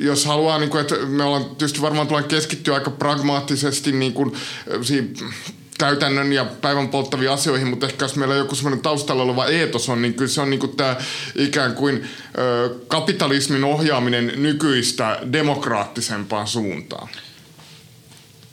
jos 0.00 0.26
haluaa, 0.26 0.58
niin 0.58 0.70
kuin, 0.70 0.80
että 0.80 0.94
me 0.94 1.24
ollaan 1.24 1.44
tietysti 1.44 1.80
varmaan 1.80 2.06
tullaan 2.06 2.28
keskittyä 2.28 2.74
aika 2.74 2.90
pragmaattisesti 2.90 3.92
niin 3.92 4.12
kuin, 4.12 4.36
siinä 4.82 5.08
käytännön 5.78 6.32
ja 6.32 6.44
päivän 6.44 6.88
polttaviin 6.88 7.30
asioihin, 7.30 7.68
mutta 7.68 7.86
ehkä 7.86 8.04
jos 8.04 8.16
meillä 8.16 8.34
joku 8.34 8.54
semmoinen 8.54 8.80
taustalla 8.82 9.22
oleva 9.22 9.46
eetos 9.46 9.88
on, 9.88 10.02
niin 10.02 10.14
kyllä 10.14 10.30
se 10.30 10.40
on 10.40 10.50
niin 10.50 10.76
tämä 10.76 10.96
ikään 11.34 11.74
kuin 11.74 12.08
ö, 12.38 12.74
kapitalismin 12.88 13.64
ohjaaminen 13.64 14.32
nykyistä 14.36 15.18
demokraattisempaan 15.32 16.46
suuntaan. 16.46 17.08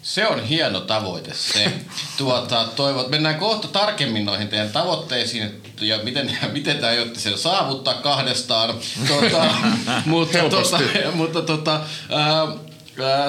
Se 0.02 0.28
on 0.28 0.44
hieno 0.44 0.80
tavoite 0.80 1.34
se. 1.34 1.72
Tuota, 2.18 2.68
toivot, 2.76 3.10
mennään 3.10 3.36
kohta 3.36 3.68
tarkemmin 3.68 4.26
noihin 4.26 4.48
teidän 4.48 4.70
tavoitteisiin 4.70 5.65
ja 5.82 6.00
miten, 6.04 6.38
miten 6.54 6.78
tämä 6.78 6.92
aiotte 6.92 7.20
sen 7.20 7.38
saavuttaa 7.38 7.94
kahdestaan. 7.94 8.76
Tuota, 9.08 9.46
mutta, 10.06 10.38
tuota, 10.50 10.80
mutta 11.14 11.42
tuota, 11.42 11.82
ää, 12.12 12.48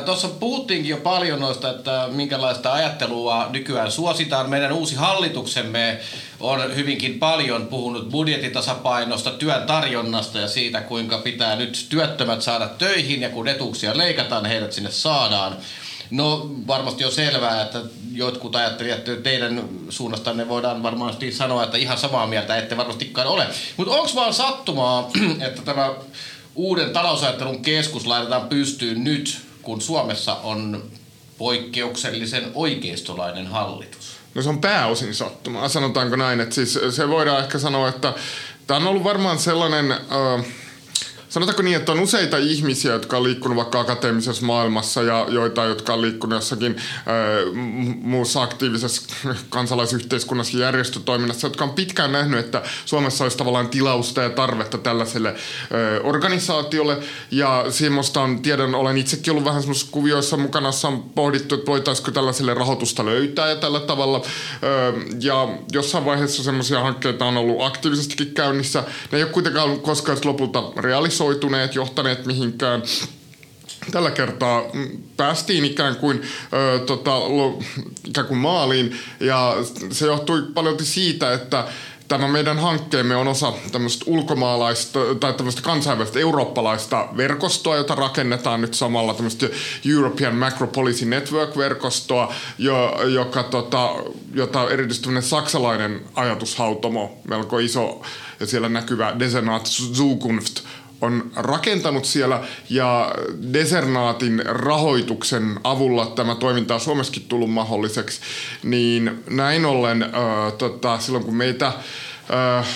Tuossa 0.05 0.29
puhuttiinkin 0.29 0.91
jo 0.91 0.97
paljon 0.97 1.41
noista, 1.41 1.71
että 1.71 2.09
minkälaista 2.11 2.73
ajattelua 2.73 3.49
nykyään 3.51 3.93
suositaan. 3.93 4.51
Meidän 4.51 4.73
uusi 4.73 4.95
hallituksemme 4.95 6.01
on 6.41 6.77
hyvinkin 6.77 7.19
paljon 7.19 7.67
puhunut 7.67 8.11
budjettitasapainosta, 8.11 9.31
työn 9.31 9.63
tarjonnasta 9.63 10.39
ja 10.39 10.49
siitä, 10.49 10.81
kuinka 10.81 11.19
pitää 11.19 11.57
nyt 11.57 11.87
työttömät 11.89 12.43
saada 12.43 12.69
töihin 12.69 13.23
ja 13.23 13.29
kun 13.29 13.49
etuuksia 13.49 13.97
leikataan, 13.97 14.47
heidät 14.47 14.73
sinne 14.73 14.91
saadaan. 14.91 15.57
No 16.11 16.51
varmasti 16.67 17.05
on 17.05 17.13
selvää, 17.13 17.63
että 17.63 17.81
jotkut 18.17 18.57
ajattelijat 18.57 19.23
teidän 19.23 19.69
suunnastanne 19.89 20.49
voidaan 20.49 20.83
varmasti 20.83 21.33
sanoa, 21.33 21.65
että 21.65 21.77
ihan 21.77 21.99
samaa 21.99 22.27
mieltä 22.27 22.57
ette 22.57 22.77
varmastikaan 22.77 23.27
ole. 23.27 23.47
Mutta 23.77 23.95
onko 23.95 24.11
vaan 24.15 24.35
sattumaa, 24.35 25.11
että 25.47 25.63
tämä 25.63 25.95
uuden 26.55 26.91
talousajattelun 26.91 27.63
keskus 27.63 28.07
laitetaan 28.07 28.49
pystyyn 28.49 29.05
nyt, 29.05 29.41
kun 29.63 29.81
Suomessa 29.81 30.35
on 30.35 30.85
poikkeuksellisen 31.39 32.51
oikeistolainen 32.55 33.47
hallitus? 33.47 34.17
No 34.35 34.43
se 34.43 34.49
on 34.49 34.61
pääosin 34.61 35.15
sattumaa, 35.15 35.69
sanotaanko 35.69 36.17
näin. 36.17 36.41
Että 36.41 36.55
siis 36.55 36.79
se 36.91 37.09
voidaan 37.09 37.45
ehkä 37.45 37.59
sanoa, 37.59 37.89
että 37.89 38.15
tämä 38.67 38.81
on 38.81 38.87
ollut 38.87 39.05
varmaan 39.05 39.39
sellainen... 39.39 39.93
Äh, 39.93 40.45
sanotaanko 41.29 41.63
niin, 41.63 41.77
että 41.77 41.93
on 41.93 42.01
useita 42.01 42.37
ihmisiä, 42.39 42.93
jotka 42.93 43.17
on 43.17 43.25
liikkunut 43.25 43.57
vaikka 43.57 43.81
akateemisessa 43.81 44.47
maailmassa 44.47 45.03
ja 45.03 45.27
joita, 45.29 45.65
jotka 45.65 45.95
on 45.95 46.03
liikkunut 46.03 46.37
jossakin 46.37 46.77
ää, 47.07 47.15
muussa 48.01 48.43
aktiivisessa 48.43 49.03
kansalaisyhteiskunnassa 49.49 50.59
järjestötoiminnassa, 50.59 51.47
jotka 51.47 51.65
on 51.65 51.71
pitkään 51.71 52.13
nähnyt, 52.13 52.41
että 52.41 52.63
Suomessa 52.85 53.25
olisi 53.25 53.37
tavallaan 53.37 53.69
tilausta 53.69 54.23
ja 54.23 54.31
tarvetta 54.31 54.79
tällaiselle 54.79 55.29
ää, 55.29 56.01
organisaatiolle. 56.03 56.99
Ja 57.31 57.65
semmoista 57.71 58.21
on, 58.21 58.43
tiedän, 58.43 58.75
olen 58.75 58.99
itsekin 58.99 59.31
ollut 59.31 59.45
vähän 59.45 59.63
semmoisissa 59.63 59.93
kuvioissa 59.93 60.37
mukana, 60.37 60.69
jossa 60.69 60.89
on 60.89 61.03
pohdittu, 61.03 61.55
että 61.55 61.67
voitaisiinko 61.67 62.11
tällaiselle 62.11 62.55
rahoitusta 62.55 63.05
löytää 63.05 63.49
ja 63.49 63.57
tällä 63.57 63.81
tavalla. 63.81 64.23
Ää, 64.63 64.93
ja 65.21 65.49
jossain 65.73 66.05
vaiheessa 66.05 66.43
semmoisia 66.43 66.81
hankkeita 66.81 67.25
on 67.25 67.37
ollut 67.37 67.63
aktiivisestikin 67.63 68.35
käynnissä. 68.35 68.85
Ne 69.13 69.19
ei 69.19 69.25
ole 69.25 69.33
kuitenkaan 69.33 69.81
koskaan 69.81 70.19
lopulta 70.25 70.63
realisoitu 70.77 71.26
realisoituneet, 71.27 71.75
johtaneet 71.75 72.27
mihinkään. 72.27 72.83
Tällä 73.91 74.11
kertaa 74.11 74.63
mm, 74.73 74.89
päästiin 75.17 75.65
ikään 75.65 75.97
kuin, 75.97 76.23
ö, 76.53 76.79
tota, 76.79 77.21
lo, 77.21 77.59
ikään 78.05 78.27
kuin 78.27 78.39
maaliin 78.39 78.97
ja 79.21 79.55
se 79.91 80.07
johtui 80.07 80.43
paljon 80.55 80.77
siitä, 80.83 81.33
että 81.33 81.69
tämä 82.09 82.29
meidän 82.29 82.59
hankkeemme 82.59 83.17
on 83.17 83.29
osa 83.29 83.53
tämmöistä 83.73 84.05
ulkomaalaista 84.09 85.01
tai 85.21 85.33
tämmöistä 85.33 85.63
kansainvälistä 85.63 86.19
eurooppalaista 86.19 87.09
verkostoa, 87.17 87.77
jota 87.77 87.95
rakennetaan 87.95 88.61
nyt 88.61 88.75
samalla 88.75 89.15
tämmöistä 89.15 89.47
European 89.91 90.35
Macro 90.35 90.67
Policy 90.67 91.05
Network-verkostoa, 91.05 92.35
jo, 92.59 93.03
joka, 93.09 93.43
tota, 93.43 93.91
jota 94.35 94.71
erityisesti 94.71 95.09
saksalainen 95.21 96.01
ajatushautomo, 96.15 97.19
melko 97.29 97.59
iso 97.59 98.03
ja 98.41 98.47
siellä 98.47 98.69
näkyvä 98.69 99.19
Desenat 99.19 99.67
Zukunft 99.67 100.61
on 101.01 101.31
rakentanut 101.37 102.05
siellä 102.05 102.45
ja 102.71 103.15
Desernaatin 103.53 104.43
rahoituksen 104.47 105.61
avulla 105.65 106.07
tämä 106.07 106.35
toiminta 106.35 106.75
on 106.75 106.81
Suomessakin 106.81 107.23
tullut 107.23 107.51
mahdolliseksi, 107.51 108.21
niin 108.63 109.23
näin 109.31 109.65
ollen 109.65 110.03
äh, 110.03 110.11
tota, 110.59 110.99
silloin 110.99 111.25
kun 111.25 111.37
meitä 111.37 111.73
äh, 112.31 112.67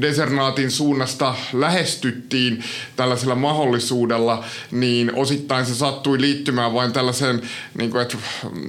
Desernaatin 0.00 0.70
suunnasta 0.70 1.34
lähestyttiin 1.52 2.64
tällaisella 2.96 3.34
mahdollisuudella, 3.34 4.44
niin 4.70 5.14
osittain 5.14 5.66
se 5.66 5.74
sattui 5.74 6.20
liittymään 6.20 6.74
vain 6.74 6.92
tällaiseen, 6.92 7.42
niin 7.78 7.90
kuin, 7.90 8.02
että 8.02 8.16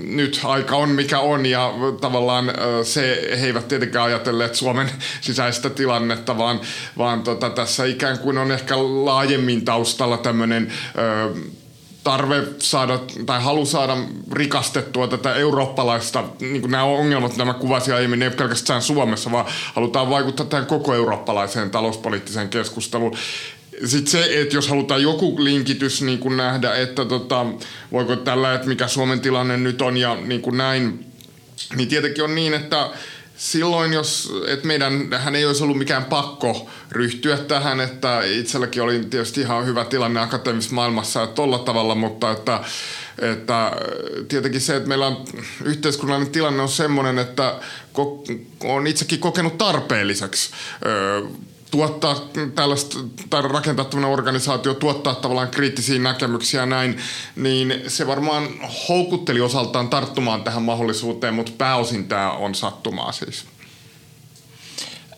nyt 0.04 0.40
aika 0.44 0.76
on 0.76 0.90
mikä 0.90 1.20
on 1.20 1.46
ja 1.46 1.74
tavallaan 2.02 2.50
äh, 2.50 2.56
se, 2.84 3.30
he 3.42 3.46
eivät 3.46 3.68
tietenkään 3.68 4.06
ajatelleet 4.06 4.56
Suomen 4.56 4.90
sisäistä 5.22 5.70
tilannetta, 5.70 6.38
vaan, 6.38 6.62
vaan 6.98 7.24
tota, 7.24 7.50
tässä 7.50 7.86
ikään 7.86 8.20
kuin 8.20 8.38
on 8.38 8.52
ehkä 8.52 8.76
laajemmin 8.78 9.66
taustalla 9.66 10.18
tämmöinen 10.18 10.72
äh, 10.98 11.58
tarve 12.08 12.44
saada 12.60 13.00
tai 13.26 13.42
halu 13.42 13.66
saada 13.66 13.98
rikastettua 14.32 15.08
tätä 15.08 15.36
eurooppalaista, 15.36 16.24
niin 16.40 16.62
kuin 16.62 16.72
nämä 16.72 16.84
ongelmat, 16.84 17.32
mitä 17.32 17.46
mä 17.46 17.54
kuvasin 17.54 17.94
aiemmin, 17.94 18.20
ne 18.20 18.26
ei 18.26 18.32
pelkästään 18.32 18.82
Suomessa, 18.82 19.32
vaan 19.32 19.46
halutaan 19.74 20.10
vaikuttaa 20.10 20.46
tähän 20.46 20.66
koko 20.66 20.96
eurooppalaiseen 20.96 21.70
talouspoliittiseen 21.70 22.50
keskusteluun. 22.50 23.18
sitten 23.86 24.12
se, 24.12 24.42
että 24.42 24.56
jos 24.56 24.68
halutaan 24.68 25.02
joku 25.02 25.44
linkitys 25.44 26.02
niin 26.02 26.20
kuin 26.20 26.38
nähdä, 26.38 26.76
että 26.76 27.06
tota, 27.06 27.46
voiko 27.92 28.16
tällä, 28.16 28.54
että 28.54 28.68
mikä 28.68 28.88
Suomen 28.88 29.20
tilanne 29.20 29.58
nyt 29.58 29.82
on 29.82 29.98
ja 29.98 30.16
niin 30.16 30.42
kuin 30.42 30.58
näin, 30.58 31.06
niin 31.76 31.90
tietenkin 31.90 32.24
on 32.24 32.36
niin, 32.36 32.54
että 32.54 32.90
silloin, 33.38 33.94
jos, 33.94 34.34
että 34.48 34.68
meidän, 34.68 35.08
hän 35.20 35.36
ei 35.36 35.46
olisi 35.46 35.64
ollut 35.64 35.78
mikään 35.78 36.06
pakko 36.06 36.70
ryhtyä 36.92 37.38
tähän, 37.38 37.80
että 37.80 38.22
itselläkin 38.24 38.82
oli 38.82 39.00
tietysti 39.00 39.42
ihan 39.42 39.66
hyvä 39.66 39.86
tilanne 39.86 40.20
akateemisessa 40.20 40.76
maailmassa 40.76 41.28
tolla 41.28 41.60
tavalla, 41.60 41.96
mutta 41.96 42.32
että, 42.32 42.60
että 43.20 43.72
tietenkin 44.28 44.62
se, 44.62 44.76
että 44.76 44.90
meillä 44.90 45.08
on 45.08 45.26
yhteiskunnallinen 45.64 46.34
tilanne 46.34 46.62
on 46.62 46.70
semmoinen, 46.70 47.20
että 47.20 47.56
on 48.64 48.88
itsekin 48.88 49.20
kokenut 49.20 49.58
tarpeelliseksi 49.58 50.50
tuottaa 51.72 52.16
tällaista, 52.56 52.98
tai 53.30 53.42
rakentaa 53.42 53.86
tämmöinen 53.86 54.14
organisaatio, 54.14 54.74
tuottaa 54.74 55.16
tavallaan 55.16 55.50
kriittisiä 55.50 56.00
näkemyksiä 56.00 56.66
näin, 56.66 56.98
niin 57.36 57.84
se 57.88 58.08
varmaan 58.08 58.48
houkutteli 58.90 59.42
osaltaan 59.42 59.90
tarttumaan 59.90 60.44
tähän 60.44 60.64
mahdollisuuteen, 60.64 61.34
mutta 61.34 61.52
pääosin 61.58 62.08
tämä 62.08 62.32
on 62.32 62.56
sattumaa 62.56 63.12
siis. 63.12 63.46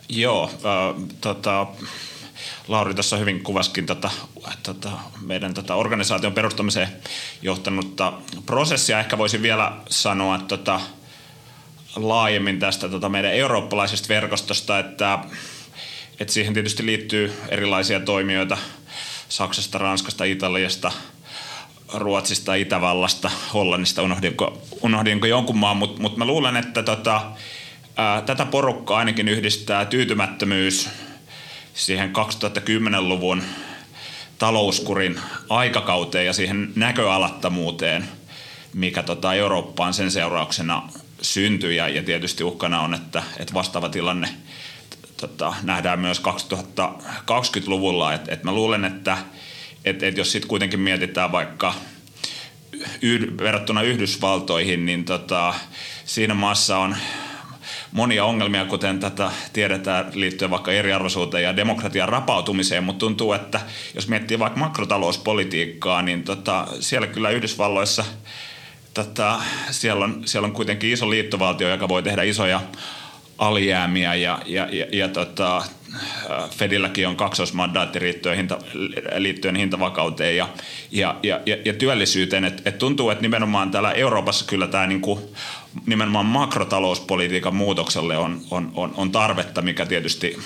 Joo, 0.08 0.50
äh, 0.54 1.08
tota, 1.20 1.66
Lauri 2.68 2.94
tuossa 2.94 3.16
hyvin 3.16 3.42
kuvaskin 3.42 3.86
tota, 3.86 4.10
tota, 4.62 4.90
meidän 5.20 5.54
tota, 5.54 5.74
organisaation 5.74 6.32
perustamiseen 6.32 6.88
johtanutta 7.42 8.12
prosessia. 8.46 9.00
Ehkä 9.00 9.18
voisin 9.18 9.42
vielä 9.42 9.72
sanoa 9.88 10.38
tota, 10.38 10.80
laajemmin 11.96 12.58
tästä 12.58 12.88
tota, 12.88 13.08
meidän 13.08 13.32
eurooppalaisesta 13.32 14.08
verkostosta, 14.08 14.78
että 14.78 15.18
et 16.20 16.28
siihen 16.28 16.54
tietysti 16.54 16.86
liittyy 16.86 17.32
erilaisia 17.48 18.00
toimijoita 18.00 18.58
Saksasta, 19.28 19.78
Ranskasta, 19.78 20.24
Italiasta, 20.24 20.92
Ruotsista, 21.94 22.54
Itävallasta, 22.54 23.30
Hollannista, 23.54 24.02
unohdinko, 24.02 24.62
unohdinko 24.82 25.26
jonkun 25.26 25.56
maan, 25.56 25.76
mutta 25.76 26.02
mut 26.02 26.16
mä 26.16 26.24
luulen, 26.24 26.56
että 26.56 26.82
tota, 26.82 27.22
ää, 27.96 28.22
tätä 28.22 28.46
porukkaa 28.46 28.98
ainakin 28.98 29.28
yhdistää 29.28 29.84
tyytymättömyys 29.84 30.88
siihen 31.74 32.12
2010-luvun 32.16 33.42
talouskurin 34.38 35.20
aikakauteen 35.48 36.26
ja 36.26 36.32
siihen 36.32 36.72
näköalattomuuteen, 36.76 38.08
mikä 38.74 39.02
tota 39.02 39.34
Eurooppaan 39.34 39.94
sen 39.94 40.10
seurauksena 40.10 40.88
syntyi. 41.22 41.76
Ja, 41.76 41.88
ja 41.88 42.02
tietysti 42.02 42.44
uhkana 42.44 42.80
on, 42.80 42.94
että, 42.94 43.22
että 43.38 43.54
vastaava 43.54 43.88
tilanne– 43.88 44.28
tota, 45.20 45.54
nähdään 45.62 46.00
myös 46.00 46.22
2020-luvulla. 46.22 48.14
Et, 48.14 48.28
et 48.28 48.44
mä 48.44 48.52
luulen, 48.52 48.84
että 48.84 49.18
et, 49.84 50.02
et 50.02 50.16
jos 50.16 50.32
sitten 50.32 50.48
kuitenkin 50.48 50.80
mietitään 50.80 51.32
vaikka 51.32 51.74
yh, 53.02 53.20
verrattuna 53.38 53.82
Yhdysvaltoihin, 53.82 54.86
niin 54.86 55.04
tota, 55.04 55.54
siinä 56.04 56.34
maassa 56.34 56.78
on 56.78 56.96
monia 57.92 58.24
ongelmia, 58.24 58.64
kuten 58.64 59.00
tätä 59.00 59.30
tiedetään 59.52 60.10
liittyen 60.14 60.50
vaikka 60.50 60.72
eriarvoisuuteen 60.72 61.44
ja 61.44 61.56
demokratian 61.56 62.08
rapautumiseen, 62.08 62.84
mutta 62.84 62.98
tuntuu, 62.98 63.32
että 63.32 63.60
jos 63.94 64.08
miettii 64.08 64.38
vaikka 64.38 64.60
makrotalouspolitiikkaa, 64.60 66.02
niin 66.02 66.24
tota, 66.24 66.66
siellä 66.80 67.06
kyllä 67.06 67.30
Yhdysvalloissa 67.30 68.04
tota, 68.94 69.40
siellä, 69.70 70.04
on, 70.04 70.22
siellä 70.24 70.46
on 70.46 70.52
kuitenkin 70.52 70.92
iso 70.92 71.10
liittovaltio, 71.10 71.68
joka 71.68 71.88
voi 71.88 72.02
tehdä 72.02 72.22
isoja 72.22 72.60
alijäämiä 73.40 74.14
ja, 74.14 74.38
ja, 74.46 74.68
ja, 74.72 74.86
ja 74.92 75.08
tota, 75.08 75.62
Fedilläkin 76.50 77.08
on 77.08 77.16
kaksoismandaatti 77.16 78.00
liittyen, 78.00 78.36
hinta, 78.36 78.58
liittyen 79.16 79.56
hintavakauteen 79.56 80.36
ja, 80.36 80.48
ja, 80.90 81.14
ja, 81.22 81.40
ja 81.64 81.72
työllisyyteen. 81.72 82.44
Et, 82.44 82.62
et 82.66 82.78
tuntuu, 82.78 83.10
että 83.10 83.22
nimenomaan 83.22 83.70
täällä 83.70 83.92
Euroopassa 83.92 84.44
kyllä 84.44 84.66
tämä 84.66 84.86
niinku, 84.86 85.34
nimenomaan 85.86 86.26
makrotalouspolitiikan 86.26 87.54
muutokselle 87.54 88.16
on, 88.16 88.40
on, 88.50 88.72
on, 88.74 88.94
on 88.96 89.12
tarvetta, 89.12 89.62
mikä 89.62 89.86
tietysti 89.86 90.38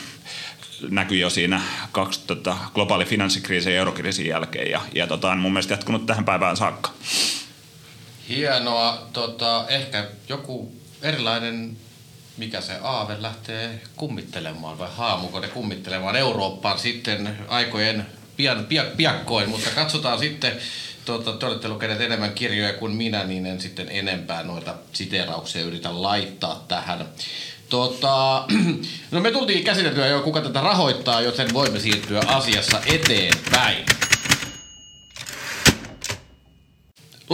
näkyy 0.91 1.19
jo 1.19 1.31
siinä 1.31 1.61
kaksi, 1.93 2.21
tota, 2.27 2.57
globaali 2.75 3.05
finanssikriisin 3.05 3.73
ja 3.73 3.79
eurokriisin 3.79 4.27
jälkeen 4.27 4.71
ja, 4.71 4.81
ja 4.95 5.07
tota, 5.07 5.31
on 5.31 5.39
mun 5.39 5.53
mielestä 5.53 5.75
jatkunut 5.75 6.07
tähän 6.07 6.25
päivään 6.25 6.57
saakka. 6.57 6.91
Hienoa. 8.29 9.09
Tota, 9.13 9.65
ehkä 9.69 10.09
joku 10.29 10.73
erilainen 11.03 11.77
mikä 12.37 12.61
se 12.61 12.73
aave 12.83 13.23
lähtee 13.23 13.81
kummittelemaan 13.97 14.79
vai 14.79 14.89
haamukone 14.97 15.49
kummittelemaan 15.49 16.17
Eurooppaan 16.17 16.79
sitten 16.79 17.39
aikojen 17.49 18.07
pian, 18.37 18.65
pian, 18.65 18.87
piakkoin, 18.97 19.49
mutta 19.49 19.71
katsotaan 19.71 20.19
sitten, 20.19 20.53
tuota, 21.05 21.33
te 21.33 21.47
olette 21.47 21.69
lukeneet 21.69 22.01
enemmän 22.01 22.33
kirjoja 22.33 22.73
kuin 22.73 22.93
minä, 22.93 23.25
niin 23.25 23.47
en 23.47 23.61
sitten 23.61 23.89
enempää 23.91 24.43
noita 24.43 24.75
siteerauksia 24.93 25.63
yritä 25.63 26.03
laittaa 26.03 26.65
tähän. 26.69 27.09
Tota, 27.69 28.45
no 29.11 29.21
me 29.21 29.31
tultiin 29.31 29.65
käsiteltyä 29.65 30.07
jo, 30.07 30.21
kuka 30.23 30.41
tätä 30.41 30.61
rahoittaa, 30.61 31.21
joten 31.21 31.53
voimme 31.53 31.81
siirtyä 31.81 32.21
asiassa 32.27 32.81
eteenpäin. 32.87 33.85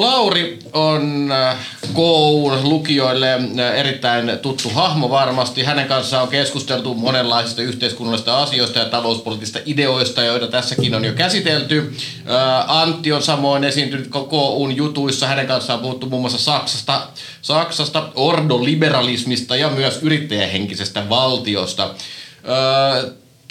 Lauri 0.00 0.58
on 0.72 1.32
äh, 1.32 1.56
koulun 1.92 2.68
lukijoille 2.68 3.34
äh, 3.34 3.78
erittäin 3.78 4.38
tuttu 4.42 4.68
hahmo 4.68 5.10
varmasti. 5.10 5.62
Hänen 5.62 5.88
kanssaan 5.88 6.22
on 6.22 6.28
keskusteltu 6.28 6.94
monenlaisista 6.94 7.62
yhteiskunnallisista 7.62 8.38
asioista 8.38 8.78
ja 8.78 8.84
talouspoliittisista 8.84 9.58
ideoista, 9.66 10.22
joita 10.22 10.46
tässäkin 10.46 10.94
on 10.94 11.04
jo 11.04 11.12
käsitelty. 11.12 11.92
Äh, 12.30 12.76
Antti 12.76 13.12
on 13.12 13.22
samoin 13.22 13.64
esiintynyt 13.64 14.08
KUn 14.08 14.76
jutuissa. 14.76 15.26
Hänen 15.26 15.46
kanssaan 15.46 15.78
on 15.78 15.82
puhuttu 15.82 16.08
muun 16.08 16.22
muassa 16.22 16.38
Saksasta, 16.38 17.08
Saksasta 17.42 18.08
ordoliberalismista 18.14 19.56
ja 19.56 19.70
myös 19.70 19.98
yrittäjähenkisestä 20.02 21.08
valtiosta. 21.08 21.94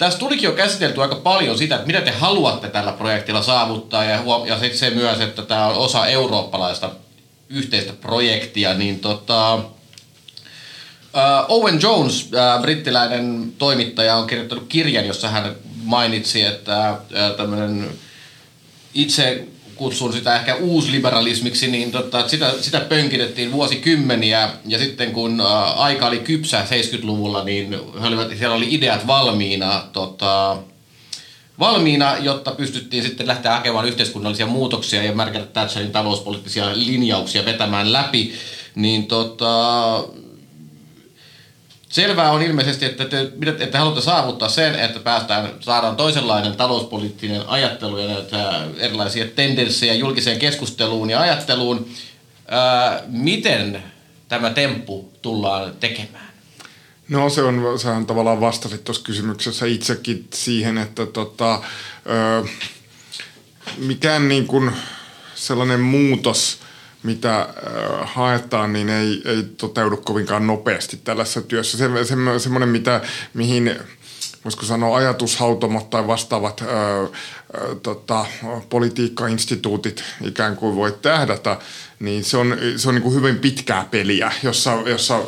Tässä 0.00 0.18
tulikin 0.18 0.44
jo 0.44 0.52
käsitelty 0.52 1.02
aika 1.02 1.14
paljon 1.14 1.58
sitä, 1.58 1.74
että 1.74 1.86
mitä 1.86 2.00
te 2.00 2.10
haluatte 2.10 2.68
tällä 2.68 2.92
projektilla 2.92 3.42
saavuttaa 3.42 4.04
ja, 4.04 4.22
huom- 4.22 4.46
ja 4.46 4.58
sitten 4.58 4.78
se 4.78 4.90
myös, 4.90 5.20
että 5.20 5.42
tämä 5.42 5.66
on 5.66 5.76
osa 5.76 6.06
eurooppalaista 6.06 6.90
yhteistä 7.48 7.92
projektia, 7.92 8.74
niin 8.74 9.00
tota, 9.00 9.54
uh, 9.54 9.62
Owen 11.48 11.80
Jones, 11.82 12.22
uh, 12.22 12.62
brittiläinen 12.62 13.52
toimittaja, 13.58 14.16
on 14.16 14.26
kirjoittanut 14.26 14.66
kirjan, 14.68 15.06
jossa 15.06 15.28
hän 15.28 15.56
mainitsi, 15.82 16.42
että 16.42 16.90
uh, 16.92 17.36
tämmöinen 17.36 17.90
itse 18.94 19.44
kutsun 19.80 20.12
sitä 20.12 20.36
ehkä 20.36 20.54
uusliberalismiksi, 20.54 21.70
niin 21.70 21.92
tota, 21.92 22.28
sitä, 22.28 22.52
sitä 22.60 22.80
pönkitettiin 22.80 23.52
vuosikymmeniä 23.52 24.50
ja 24.66 24.78
sitten 24.78 25.12
kun 25.12 25.40
ä, 25.40 25.44
aika 25.62 26.06
oli 26.06 26.18
kypsä 26.18 26.64
70-luvulla, 26.64 27.44
niin 27.44 27.76
olivat, 28.06 28.28
siellä 28.38 28.56
oli 28.56 28.74
ideat 28.74 29.06
valmiina, 29.06 29.82
tota, 29.92 30.56
valmiina, 31.58 32.16
jotta 32.18 32.50
pystyttiin 32.50 33.02
sitten 33.02 33.26
lähteä 33.26 33.52
hakemaan 33.52 33.88
yhteiskunnallisia 33.88 34.46
muutoksia 34.46 35.02
ja 35.02 35.14
Margaret 35.14 35.52
Thatcherin 35.52 35.92
talouspoliittisia 35.92 36.70
linjauksia 36.74 37.44
vetämään 37.44 37.92
läpi, 37.92 38.32
niin 38.74 39.06
tota, 39.06 40.04
Selvää 41.90 42.30
on 42.30 42.42
ilmeisesti, 42.42 42.84
että 42.84 43.04
te, 43.04 43.32
että 43.46 43.66
te 43.66 43.78
haluatte 43.78 44.00
saavuttaa 44.00 44.48
sen, 44.48 44.74
että 44.74 45.00
päästään, 45.00 45.50
saadaan 45.60 45.96
toisenlainen 45.96 46.56
talouspoliittinen 46.56 47.48
ajattelu 47.48 47.98
ja 47.98 48.08
näitä 48.08 48.66
erilaisia 48.78 49.26
tendenssejä 49.26 49.94
julkiseen 49.94 50.38
keskusteluun 50.38 51.10
ja 51.10 51.20
ajatteluun. 51.20 51.88
Ää, 52.48 53.02
miten 53.06 53.82
tämä 54.28 54.50
temppu 54.50 55.12
tullaan 55.22 55.72
tekemään? 55.80 56.30
No 57.08 57.30
se 57.30 57.42
on, 57.42 57.78
sähän 57.78 58.06
tavallaan 58.06 58.40
vastasit 58.40 58.84
tuossa 58.84 59.02
kysymyksessä 59.02 59.66
itsekin 59.66 60.28
siihen, 60.34 60.78
että 60.78 61.06
tota, 61.06 61.62
ö, 62.06 62.48
mikään 63.76 64.28
niin 64.28 64.46
kuin 64.46 64.72
sellainen 65.34 65.80
muutos– 65.80 66.58
mitä 67.02 67.40
äh, 67.40 67.48
haetaan, 68.04 68.72
niin 68.72 68.88
ei, 68.88 69.22
ei 69.24 69.42
toteudu 69.42 69.96
kovinkaan 69.96 70.46
nopeasti 70.46 71.00
tällaisessa 71.04 71.42
työssä. 71.42 71.78
Se, 71.78 72.04
se, 72.04 72.14
semmoinen, 72.38 72.68
mitä, 72.68 73.00
mihin 73.34 73.76
voisiko 74.44 74.64
sanoa 74.64 74.96
ajatushautomot 74.96 75.90
tai 75.90 76.06
vastaavat 76.06 76.60
ää, 76.60 77.00
ää, 77.00 77.08
tota, 77.82 78.26
politiikkainstituutit 78.68 80.04
ikään 80.24 80.56
kuin 80.56 80.76
voi 80.76 80.98
tähdätä, 81.02 81.58
niin 82.00 82.24
se 82.24 82.36
on, 82.36 82.56
se 82.76 82.88
on 82.88 82.94
niin 82.94 83.02
kuin 83.02 83.14
hyvin 83.14 83.38
pitkää 83.38 83.86
peliä, 83.90 84.32
jossa, 84.42 84.72
jossa 84.86 85.14
ää, 85.14 85.22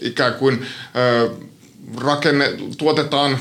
ikään 0.00 0.34
kuin 0.34 0.66
ää, 0.94 1.28
rakenne, 1.96 2.52
tuotetaan 2.78 3.38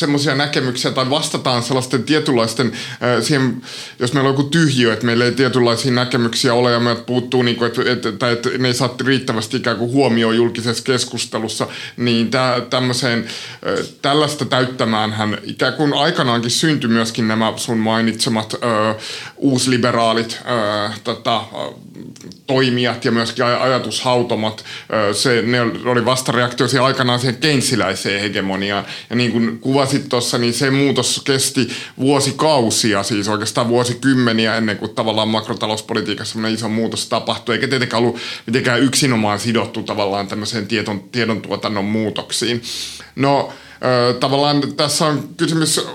semmoisia 0.00 0.34
näkemyksiä 0.34 0.90
tai 0.90 1.10
vastataan 1.10 1.62
sellaisten 1.62 2.04
tietynlaisten, 2.04 2.72
siihen, 3.20 3.62
jos 3.98 4.12
meillä 4.12 4.30
on 4.30 4.36
joku 4.36 4.48
tyhjiö, 4.48 4.92
että 4.92 5.06
meillä 5.06 5.24
ei 5.24 5.32
tietynlaisia 5.32 5.92
näkemyksiä 5.92 6.54
ole 6.54 6.72
ja 6.72 6.80
meiltä 6.80 7.02
puuttuu, 7.02 7.42
niin 7.42 7.56
kuin, 7.56 7.66
että, 7.66 7.82
että, 7.92 8.08
että, 8.08 8.30
että 8.30 8.48
ne 8.58 8.68
ei 8.68 8.74
saa 8.74 8.94
riittävästi 9.04 9.56
ikään 9.56 9.76
kuin 9.76 9.92
huomioon 9.92 10.36
julkisessa 10.36 10.84
keskustelussa, 10.84 11.66
niin 11.96 12.30
tä, 12.30 12.62
tämmöiseen, 12.70 13.26
tällaista 14.02 14.44
täyttämään 14.44 15.12
hän 15.12 15.38
ikään 15.42 15.74
kuin 15.74 15.94
aikanaankin 15.94 16.50
syntyi 16.50 16.90
myöskin 16.90 17.28
nämä 17.28 17.52
sun 17.56 17.78
mainitsemat 17.78 18.54
ö, 18.54 18.94
uusliberaalit 19.36 20.40
ö, 20.40 20.90
tota, 21.04 21.44
toimijat 22.46 23.04
ja 23.04 23.12
myöskin 23.12 23.44
ajatushautomat. 23.44 24.64
Ö, 25.10 25.14
se, 25.14 25.42
ne 25.42 25.60
oli 25.60 26.04
vastareaktio 26.04 26.84
aikanaan 26.84 27.20
siihen 27.20 27.36
keinsiläiseen 27.36 28.20
hegemoniaan. 28.20 28.84
Ja 29.10 29.16
niin 29.16 29.32
kuin 29.32 29.58
kuvasit 29.90 30.08
tuossa, 30.08 30.38
niin 30.38 30.54
se 30.54 30.70
muutos 30.70 31.22
kesti 31.24 31.68
vuosikausia, 31.98 33.02
siis 33.02 33.28
oikeastaan 33.28 33.68
vuosikymmeniä 33.68 34.56
ennen 34.56 34.78
kuin 34.78 34.94
tavallaan 34.94 35.28
makrotalouspolitiikassa 35.28 36.32
semmoinen 36.32 36.54
iso 36.54 36.68
muutos 36.68 37.06
tapahtui, 37.06 37.54
eikä 37.54 37.68
tietenkään 37.68 38.02
ollut 38.02 38.20
mitenkään 38.46 38.80
yksinomaan 38.80 39.40
sidottu 39.40 39.82
tavallaan 39.82 40.28
tämmöiseen 40.28 40.66
tiedon, 40.66 41.00
tiedon 41.12 41.42
tuotannon 41.42 41.84
muutoksiin. 41.84 42.62
No, 43.16 43.52
tavallaan 44.20 44.62
tässä 44.76 45.06
on 45.06 45.28
kysymys 45.36 45.86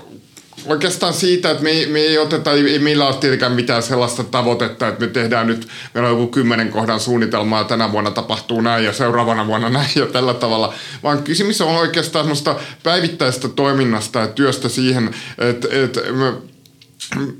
oikeastaan 0.66 1.14
siitä, 1.14 1.50
että 1.50 1.62
me 1.62 1.70
ei, 1.70 1.86
me 1.86 1.98
ei 1.98 2.18
oteta, 2.18 2.52
ei 2.52 2.78
meillä 2.78 3.06
ole 3.06 3.14
tietenkään 3.14 3.52
mitään 3.52 3.82
sellaista 3.82 4.24
tavoitetta, 4.24 4.88
että 4.88 5.06
me 5.06 5.06
tehdään 5.06 5.46
nyt, 5.46 5.68
meillä 5.94 6.10
on 6.10 6.18
joku 6.18 6.32
kymmenen 6.32 6.68
kohdan 6.68 7.00
suunnitelma 7.00 7.58
ja 7.58 7.64
tänä 7.64 7.92
vuonna 7.92 8.10
tapahtuu 8.10 8.60
näin 8.60 8.84
ja 8.84 8.92
seuraavana 8.92 9.46
vuonna 9.46 9.70
näin 9.76 9.90
ja 9.96 10.06
tällä 10.06 10.34
tavalla, 10.34 10.74
vaan 11.02 11.22
kysymys 11.22 11.60
on 11.60 11.76
oikeastaan 11.76 12.24
semmoista 12.24 12.56
päivittäistä 12.82 13.48
toiminnasta 13.48 14.18
ja 14.18 14.28
työstä 14.28 14.68
siihen, 14.68 15.14
että, 15.38 15.68
että 15.70 16.00
me 16.00 16.32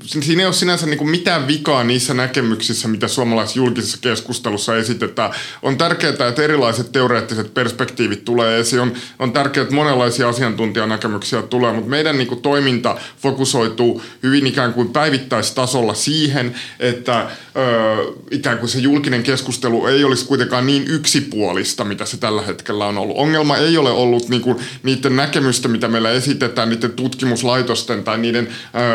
siinä 0.03 0.41
ei 0.41 0.45
ole 0.45 0.53
sinänsä 0.53 0.85
niin 0.85 1.09
mitään 1.09 1.47
vikaa 1.47 1.83
niissä 1.83 2.13
näkemyksissä, 2.13 2.87
mitä 2.87 3.07
suomalaisessa 3.07 3.59
julkisessa 3.59 3.97
keskustelussa 4.01 4.77
esitetään. 4.77 5.31
On 5.61 5.77
tärkeää, 5.77 6.13
että 6.29 6.43
erilaiset 6.43 6.91
teoreettiset 6.91 7.53
perspektiivit 7.53 8.25
tulee 8.25 8.59
esiin. 8.59 8.81
On, 8.81 8.93
on 9.19 9.33
tärkeää, 9.33 9.61
että 9.61 9.75
monenlaisia 9.75 10.29
asiantuntijanäkemyksiä 10.29 11.41
tulee, 11.41 11.73
mutta 11.73 11.89
meidän 11.89 12.17
niin 12.17 12.41
toiminta 12.41 12.97
fokusoituu 13.21 14.01
hyvin 14.23 14.47
ikään 14.47 14.73
kuin 14.73 14.89
päivittäistasolla 14.89 15.93
siihen, 15.93 16.55
että 16.79 17.19
ö, 17.19 18.13
ikään 18.31 18.57
kuin 18.57 18.69
se 18.69 18.79
julkinen 18.79 19.23
keskustelu 19.23 19.87
ei 19.87 20.03
olisi 20.03 20.25
kuitenkaan 20.25 20.67
niin 20.67 20.87
yksipuolista, 20.87 21.83
mitä 21.83 22.05
se 22.05 22.17
tällä 22.17 22.41
hetkellä 22.41 22.85
on 22.85 22.97
ollut. 22.97 23.17
Ongelma 23.17 23.57
ei 23.57 23.77
ole 23.77 23.91
ollut 23.91 24.29
niin 24.29 24.41
kuin 24.41 24.57
niiden 24.83 25.15
näkemystä, 25.15 25.67
mitä 25.67 25.87
meillä 25.87 26.11
esitetään, 26.11 26.69
niiden 26.69 26.91
tutkimuslaitosten 26.91 28.03
tai 28.03 28.17
niiden 28.17 28.47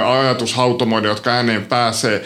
ajatus 0.06 0.54
hautomoiden, 0.62 1.08
jotka 1.08 1.30
ääneen 1.30 1.66
pääsee 1.66 2.22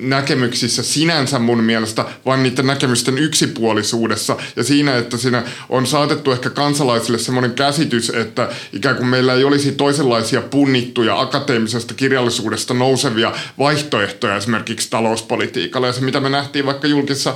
näkemyksissä 0.00 0.82
sinänsä 0.82 1.38
mun 1.38 1.64
mielestä, 1.64 2.04
vaan 2.26 2.42
niiden 2.42 2.66
näkemysten 2.66 3.18
yksipuolisuudessa 3.18 4.36
ja 4.56 4.64
siinä, 4.64 4.96
että 4.96 5.16
siinä 5.16 5.42
on 5.68 5.86
saatettu 5.86 6.32
ehkä 6.32 6.50
kansalaisille 6.50 7.18
semmoinen 7.18 7.52
käsitys, 7.52 8.10
että 8.10 8.48
ikään 8.72 8.96
kuin 8.96 9.06
meillä 9.06 9.34
ei 9.34 9.44
olisi 9.44 9.72
toisenlaisia 9.72 10.40
punnittuja 10.40 11.20
akateemisesta 11.20 11.94
kirjallisuudesta 11.94 12.74
nousevia 12.74 13.32
vaihtoehtoja 13.58 14.36
esimerkiksi 14.36 14.90
talouspolitiikalle. 14.90 15.86
Ja 15.86 15.92
se, 15.92 16.00
mitä 16.00 16.20
me 16.20 16.28
nähtiin 16.28 16.66
vaikka 16.66 16.86
julkisessa 16.86 17.34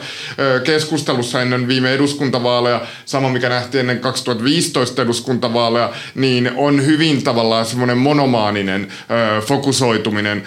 keskustelussa 0.65 1.43
ennen 1.43 1.69
viime 1.69 1.95
eduskuntavaaleja, 1.95 2.81
sama 3.05 3.29
mikä 3.29 3.49
nähtiin 3.49 3.81
ennen 3.81 3.99
2015 3.99 5.03
eduskuntavaaleja, 5.03 5.93
niin 6.15 6.53
on 6.57 6.87
hyvin 6.87 7.23
tavallaan 7.25 7.67
semmoinen 7.67 7.99
monomaaninen 7.99 8.89
fokusoitu 9.47 9.92
fokusoituminen 9.93 10.43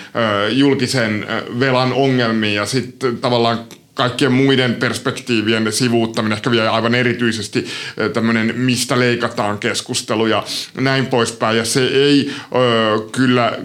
julkisen 0.52 1.26
velan 1.60 1.94
ongelmiin 1.94 2.56
ja 2.56 2.66
sitten 2.66 3.18
tavallaan 3.18 3.60
kaikkien 3.94 4.32
muiden 4.32 4.76
perspektiivien 4.76 5.72
sivuuttaminen, 5.72 6.36
ehkä 6.36 6.52
vielä 6.52 6.72
aivan 6.74 6.96
erityisesti 6.96 7.66
tämmöinen 8.14 8.54
mistä 8.56 9.00
leikataan 9.00 9.58
keskustelu 9.58 10.28
ja 10.28 10.44
näin 10.80 11.06
poispäin. 11.06 11.58
Ja 11.58 11.66
se 11.66 11.88
ei 11.88 12.32
ö, 12.56 13.10
kyllä 13.12 13.60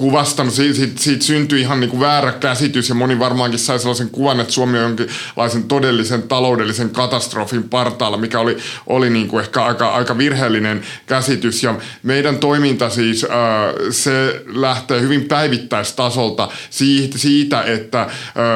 kuvastanut, 0.00 0.54
siitä, 0.54 0.76
siitä, 0.76 1.02
siitä 1.02 1.24
syntyi 1.24 1.60
ihan 1.60 1.80
niin 1.80 1.90
kuin 1.90 2.00
väärä 2.00 2.32
käsitys 2.32 2.88
ja 2.88 2.94
moni 2.94 3.18
varmaankin 3.18 3.58
sai 3.58 3.78
sellaisen 3.78 4.10
kuvan, 4.10 4.40
että 4.40 4.52
Suomi 4.52 4.78
on 4.78 4.84
jonkinlaisen 4.84 5.62
todellisen 5.62 6.22
taloudellisen 6.22 6.90
katastrofin 6.90 7.68
partaalla, 7.68 8.16
mikä 8.16 8.40
oli, 8.40 8.56
oli 8.86 9.10
niin 9.10 9.28
kuin 9.28 9.44
ehkä 9.44 9.64
aika, 9.64 9.88
aika 9.88 10.18
virheellinen 10.18 10.82
käsitys 11.06 11.62
ja 11.62 11.74
meidän 12.02 12.38
toiminta 12.38 12.90
siis, 12.90 13.24
äh, 13.24 13.30
se 13.90 14.42
lähtee 14.46 15.00
hyvin 15.00 15.24
päivittäistasolta 15.24 16.48
siitä 16.70 17.62
että 17.62 18.00
äh, 18.00 18.08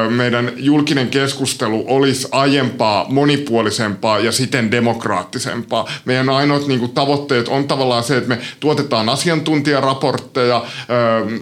meidän 0.09 0.51
julkinen 0.55 1.07
keskustelu 1.07 1.85
olisi 1.87 2.27
aiempaa 2.31 3.05
monipuolisempaa 3.09 4.19
ja 4.19 4.31
siten 4.31 4.71
demokraattisempaa. 4.71 5.89
Meidän 6.05 6.29
ainoat 6.29 6.67
niin 6.67 6.79
kuin, 6.79 6.91
tavoitteet 6.91 7.47
on 7.47 7.67
tavallaan 7.67 8.03
se, 8.03 8.17
että 8.17 8.29
me 8.29 8.39
tuotetaan 8.59 9.09
asiantuntijaraportteja, 9.09 10.55
äh, 10.55 11.34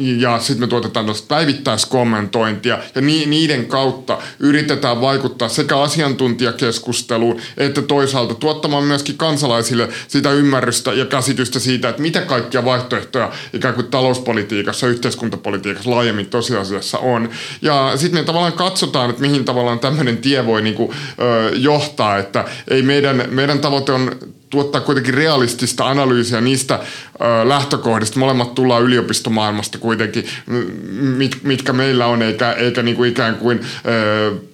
ja 0.00 0.38
sitten 0.38 0.60
me 0.60 0.66
tuotetaan 0.66 1.04
tällaista 1.04 1.26
päivittäiskommentointia 1.34 2.78
ja 2.94 3.00
ni, 3.00 3.26
niiden 3.26 3.66
kautta 3.66 4.18
yritetään 4.38 5.00
vaikuttaa 5.00 5.48
sekä 5.48 5.78
asiantuntijakeskusteluun 5.80 7.40
että 7.56 7.82
toisaalta 7.82 8.34
tuottamaan 8.34 8.84
myöskin 8.84 9.16
kansalaisille 9.16 9.88
sitä 10.08 10.32
ymmärrystä 10.32 10.92
ja 10.92 11.06
käsitystä 11.06 11.58
siitä, 11.58 11.88
että 11.88 12.02
mitä 12.02 12.20
kaikkia 12.20 12.64
vaihtoehtoja 12.64 13.32
ikään 13.52 13.74
kuin 13.74 13.86
talouspolitiikassa, 13.86 14.86
yhteiskuntapolitiikassa 14.86 15.90
laajemmin 15.90 16.26
tosiasiassa 16.26 16.98
on. 16.98 17.30
Ja 17.62 17.92
sitten 17.96 18.20
me 18.20 18.24
tavallaan 18.24 18.52
katsotaan, 18.52 19.10
että 19.10 19.22
mihin 19.22 19.44
tavallaan 19.44 19.78
tämmöinen 19.78 20.18
tie 20.18 20.46
voi 20.46 20.62
niinku, 20.62 20.94
ö, 21.20 21.50
johtaa, 21.56 22.18
että 22.18 22.44
ei 22.68 22.82
meidän, 22.82 23.24
meidän 23.30 23.58
tavoite 23.58 23.92
on 23.92 24.10
tuottaa 24.50 24.80
kuitenkin 24.80 25.14
realistista 25.14 25.88
analyysiä 25.88 26.40
niistä 26.40 26.74
ö, 26.74 27.48
lähtökohdista. 27.48 28.18
Molemmat 28.18 28.54
tullaan 28.54 28.82
yliopistomaailmasta 28.82 29.78
kuitenkin, 29.78 30.26
mit, 31.00 31.38
mitkä 31.42 31.72
meillä 31.72 32.06
on, 32.06 32.22
eikä, 32.22 32.52
eikä 32.52 32.82
niinku 32.82 33.04
ikään 33.04 33.34
kuin... 33.36 33.60
Ö, 33.86 34.50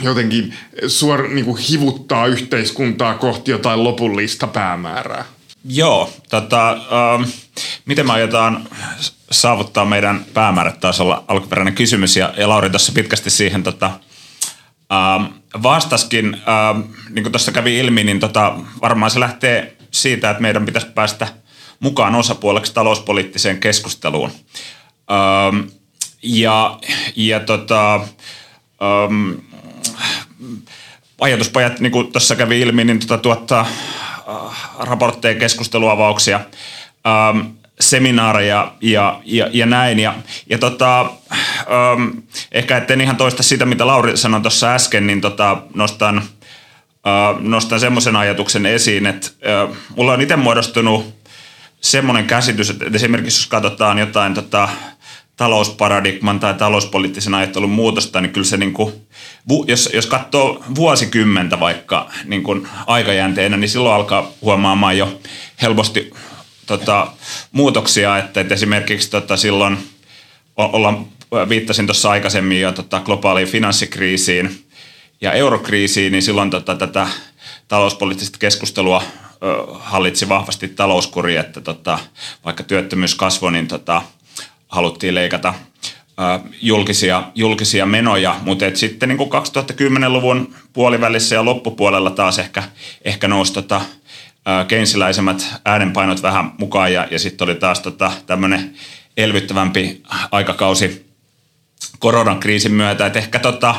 jotenkin 0.00 0.54
suor, 0.86 1.28
niin 1.28 1.44
kuin 1.44 1.58
hivuttaa 1.58 2.26
yhteiskuntaa 2.26 3.14
kohti 3.14 3.50
jotain 3.50 3.84
lopullista 3.84 4.46
päämäärää. 4.46 5.24
Joo, 5.64 6.12
tota, 6.30 6.70
ähm, 6.70 7.30
miten 7.86 8.06
me 8.06 8.12
aiotaan 8.12 8.68
saavuttaa 9.30 9.84
meidän 9.84 10.24
päämäärät 10.34 10.80
taas 10.80 11.00
olla 11.00 11.24
alkuperäinen 11.28 11.74
kysymys 11.74 12.16
ja, 12.16 12.34
ja 12.36 12.48
Lauri 12.48 12.70
tuossa 12.70 12.92
pitkästi 12.92 13.30
siihen 13.30 13.62
tota, 13.62 13.90
ähm, 14.92 15.24
vastaskin, 15.62 16.34
ähm, 16.34 16.80
niin 17.10 17.22
kuin 17.22 17.32
tuossa 17.32 17.52
kävi 17.52 17.78
ilmi, 17.78 18.04
niin 18.04 18.20
tota, 18.20 18.56
varmaan 18.82 19.10
se 19.10 19.20
lähtee 19.20 19.76
siitä, 19.90 20.30
että 20.30 20.42
meidän 20.42 20.66
pitäisi 20.66 20.86
päästä 20.86 21.28
mukaan 21.80 22.14
osapuoleksi 22.14 22.74
talouspoliittiseen 22.74 23.60
keskusteluun. 23.60 24.30
Ähm, 25.10 25.60
ja 26.22 26.78
ja 27.16 27.40
tota, 27.40 28.00
ajatuspajat, 31.20 31.80
niin 31.80 31.92
kuin 31.92 32.12
tuossa 32.12 32.36
kävi 32.36 32.60
ilmi, 32.60 32.84
niin 32.84 33.00
tota, 33.00 33.18
tuottaa 33.18 33.60
äh, 33.60 34.68
raportteja, 34.78 35.38
keskusteluavauksia. 35.38 36.40
Seminaareja 37.80 38.72
ja, 38.80 39.20
ja, 39.24 39.48
ja 39.52 39.66
näin. 39.66 39.98
Ja, 39.98 40.14
ja 40.50 40.58
tota, 40.58 41.00
ähm, 41.00 42.18
ehkä 42.52 42.76
etten 42.76 43.00
ihan 43.00 43.16
toista 43.16 43.42
sitä, 43.42 43.66
mitä 43.66 43.86
Lauri 43.86 44.16
sanoi 44.16 44.40
tuossa 44.40 44.74
äsken, 44.74 45.06
niin 45.06 45.20
tota, 45.20 45.62
nostan, 45.74 46.18
äh, 46.18 47.40
nostan 47.40 47.80
semmoisen 47.80 48.16
ajatuksen 48.16 48.66
esiin, 48.66 49.06
että 49.06 49.28
äh, 49.28 49.76
mulla 49.96 50.12
on 50.12 50.20
itse 50.20 50.36
muodostunut 50.36 51.14
semmoinen 51.80 52.26
käsitys, 52.26 52.70
että 52.70 52.84
esimerkiksi 52.94 53.40
jos 53.40 53.46
katsotaan 53.46 53.98
jotain 53.98 54.34
tota, 54.34 54.68
talousparadigman 55.36 56.40
tai 56.40 56.54
talouspoliittisen 56.54 57.34
ajattelun 57.34 57.70
muutosta, 57.70 58.20
niin 58.20 58.32
kyllä 58.32 58.46
se 58.46 58.56
niin 58.56 58.72
kuin, 58.72 58.92
jos, 59.66 59.90
jos 59.94 60.06
katsoo 60.06 60.64
vuosikymmentä 60.74 61.60
vaikka 61.60 62.10
niin 62.24 62.42
kuin 62.42 62.68
aikajänteenä, 62.86 63.56
niin 63.56 63.68
silloin 63.68 63.94
alkaa 63.94 64.30
huomaamaan 64.42 64.98
jo 64.98 65.20
helposti 65.62 66.10
tota, 66.68 67.06
muutoksia, 67.52 68.18
että, 68.18 68.40
että 68.40 68.54
esimerkiksi 68.54 69.10
tota, 69.10 69.36
silloin 69.36 69.78
ollaan, 70.56 71.06
viittasin 71.48 71.86
tuossa 71.86 72.10
aikaisemmin 72.10 72.60
jo 72.60 72.72
tota, 72.72 73.00
globaaliin 73.00 73.48
finanssikriisiin 73.48 74.64
ja 75.20 75.32
eurokriisiin, 75.32 76.12
niin 76.12 76.22
silloin 76.22 76.50
tota, 76.50 76.74
tätä 76.74 77.06
talouspoliittista 77.68 78.38
keskustelua 78.38 79.02
ö, 79.02 79.36
hallitsi 79.70 80.28
vahvasti 80.28 80.68
talouskuri, 80.68 81.36
että 81.36 81.60
tota, 81.60 81.98
vaikka 82.44 82.62
työttömyys 82.62 83.14
kasvoi, 83.14 83.52
niin 83.52 83.68
tota, 83.68 84.02
haluttiin 84.68 85.14
leikata 85.14 85.54
ö, 85.98 86.48
julkisia, 86.62 87.22
julkisia 87.34 87.86
menoja, 87.86 88.36
mutta 88.42 88.66
et 88.66 88.76
sitten 88.76 89.08
niin 89.08 89.18
2010-luvun 89.18 90.54
puolivälissä 90.72 91.34
ja 91.34 91.44
loppupuolella 91.44 92.10
taas 92.10 92.38
ehkä, 92.38 92.62
ehkä 93.04 93.28
nousi 93.28 93.52
tota, 93.52 93.80
keinsiläisemmät 94.68 95.46
äänenpainot 95.64 96.22
vähän 96.22 96.52
mukaan 96.58 96.92
ja, 96.92 97.08
ja 97.10 97.18
sitten 97.18 97.44
oli 97.44 97.54
taas 97.54 97.80
tota, 97.80 98.12
tämmöinen 98.26 98.74
elvyttävämpi 99.16 100.02
aikakausi 100.30 101.08
koronan 101.98 102.40
kriisin 102.40 102.72
myötä, 102.72 103.06
että 103.06 103.18
ehkä, 103.18 103.38
tota, 103.38 103.74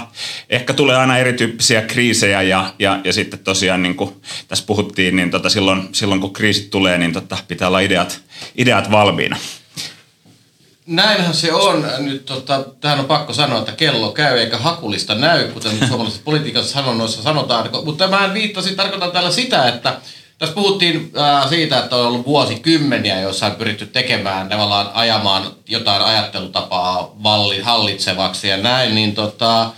ehkä 0.50 0.74
tulee 0.74 0.98
aina 0.98 1.18
erityyppisiä 1.18 1.82
kriisejä 1.82 2.42
ja, 2.42 2.74
ja, 2.80 3.00
ja 3.04 3.14
sitten 3.14 3.40
tosiaan 3.40 3.84
niin 3.84 3.96
kuin 3.96 4.22
tässä 4.48 4.66
puhuttiin, 4.68 5.16
niin 5.16 5.32
tota 5.32 5.50
silloin, 5.50 5.90
silloin 5.92 6.22
kun 6.22 6.34
kriisit 6.34 6.70
tulee, 6.70 6.98
niin 6.98 7.14
tota 7.14 7.38
pitää 7.48 7.68
olla 7.68 7.80
ideat, 7.80 8.22
ideat 8.58 8.92
valmiina. 8.92 9.38
Näinhän 10.86 11.34
se 11.34 11.54
on. 11.54 11.88
Nyt 11.98 12.26
tota, 12.26 12.66
tähän 12.82 13.00
on 13.00 13.06
pakko 13.06 13.34
sanoa, 13.34 13.60
että 13.60 13.72
kello 13.72 14.12
käy 14.12 14.40
eikä 14.40 14.58
hakulista 14.58 15.16
näy, 15.16 15.48
kuten 15.48 15.88
suomalaisessa 15.88 16.24
politiikassa 16.32 16.74
sanonnoissa 16.74 17.24
sanotaan. 17.24 17.70
Mutta 17.86 18.08
mä 18.08 18.34
viittasin, 18.34 18.76
tarkoitan 18.76 19.12
täällä 19.12 19.32
sitä, 19.32 19.68
että 19.68 19.98
tässä 20.40 20.56
puhuttiin 20.56 21.12
äh, 21.18 21.50
siitä, 21.50 21.80
että 21.80 21.96
on 21.96 22.08
ollut 22.08 22.26
vuosikymmeniä, 22.26 23.20
joissa 23.20 23.46
on 23.46 23.52
pyritty 23.52 23.86
tekemään, 23.86 24.50
tavallaan 24.50 24.90
ajamaan 24.94 25.44
jotain 25.68 26.02
ajattelutapaa 26.02 27.16
valli, 27.24 27.62
hallitsevaksi 27.62 28.48
ja 28.48 28.58
näin, 28.58 28.96
niin 28.96 29.16
tota, 29.16 29.72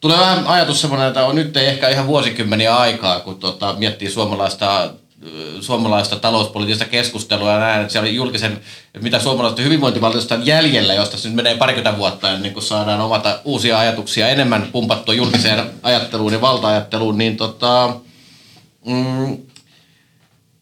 tulee 0.00 0.18
vähän 0.18 0.46
ajatus 0.46 0.80
semmoinen, 0.80 1.08
että 1.08 1.26
on 1.26 1.34
nyt 1.36 1.56
ei 1.56 1.66
ehkä 1.66 1.88
ihan 1.88 2.06
vuosikymmeniä 2.06 2.76
aikaa, 2.76 3.20
kun 3.20 3.38
tota, 3.38 3.74
miettii 3.78 4.10
suomalaista 4.10 4.90
suomalaista 5.60 6.16
talouspoliittista 6.16 6.84
keskustelua 6.84 7.52
ja 7.52 7.58
näin, 7.58 7.80
että 7.80 7.92
siellä 7.92 8.08
oli 8.08 8.16
julkisen, 8.16 8.60
mitä 9.00 9.18
suomalaista 9.18 9.62
hyvinvointivaltiosta 9.62 10.34
on 10.34 10.46
jäljellä, 10.46 10.94
josta 10.94 11.16
nyt 11.24 11.34
menee 11.34 11.56
parikymmentä 11.56 11.98
vuotta 11.98 12.30
ennen 12.30 12.52
kuin 12.52 12.62
saadaan 12.62 13.00
omata 13.00 13.38
uusia 13.44 13.78
ajatuksia 13.78 14.28
enemmän 14.28 14.68
pumpattua 14.72 15.14
julkiseen 15.14 15.70
ajatteluun 15.82 16.32
ja 16.32 16.40
valta-ajatteluun, 16.40 17.18
niin 17.18 17.36
tota, 17.36 17.94
mm, 18.86 19.36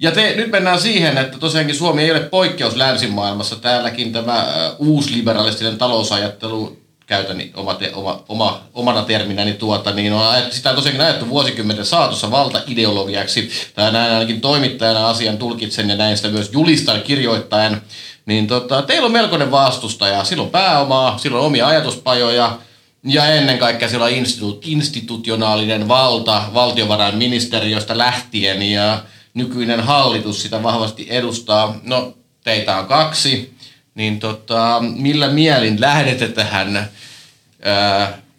ja 0.02 0.10
te, 0.10 0.34
nyt 0.36 0.50
mennään 0.50 0.80
siihen, 0.80 1.18
että 1.18 1.38
tosiaankin 1.38 1.74
Suomi 1.74 2.02
ei 2.02 2.10
ole 2.10 2.20
poikkeus 2.20 2.76
länsimaailmassa. 2.76 3.56
Täälläkin 3.56 4.12
tämä 4.12 4.46
uusliberalistinen 4.78 5.78
talousajattelu, 5.78 6.76
käytän 7.06 7.42
oma, 7.54 7.78
oma, 7.94 8.24
oma, 8.28 8.60
omana 8.74 9.02
terminäni 9.02 9.52
tuota, 9.52 9.92
niin 9.92 10.12
on, 10.12 10.34
sitä 10.50 10.70
on 10.70 10.76
tosiaankin 10.76 11.04
ajettu 11.04 11.28
vuosikymmenten 11.28 11.86
saatossa 11.86 12.30
valtaideologiaksi. 12.30 13.50
Tai 13.74 13.92
näin 13.92 14.12
ainakin 14.12 14.40
toimittajana 14.40 15.08
asian 15.08 15.38
tulkitsen 15.38 15.90
ja 15.90 15.96
näin 15.96 16.16
sitä 16.16 16.28
myös 16.28 16.50
julistan 16.52 17.02
kirjoittaen. 17.02 17.82
Niin 18.26 18.46
tota, 18.46 18.82
teillä 18.82 19.06
on 19.06 19.12
melkoinen 19.12 19.50
vastustaja. 19.50 20.24
Silloin 20.24 20.50
pääomaa, 20.50 21.18
silloin 21.18 21.44
omia 21.44 21.66
ajatuspajoja, 21.66 22.58
ja 23.04 23.26
ennen 23.26 23.58
kaikkea 23.58 23.88
siellä 23.88 24.06
on 24.06 24.12
institu- 24.12 24.60
institutionaalinen 24.64 25.88
valta 25.88 26.42
valtiovarainministeriöstä 26.54 27.98
lähtien 27.98 28.62
ja 28.62 29.02
nykyinen 29.34 29.80
hallitus 29.80 30.42
sitä 30.42 30.62
vahvasti 30.62 31.06
edustaa. 31.10 31.80
No, 31.82 32.14
teitä 32.44 32.78
on 32.78 32.86
kaksi, 32.86 33.54
niin 33.94 34.20
tota, 34.20 34.82
millä 34.96 35.28
mielin 35.28 35.80
lähdette 35.80 36.28
tähän, 36.28 36.90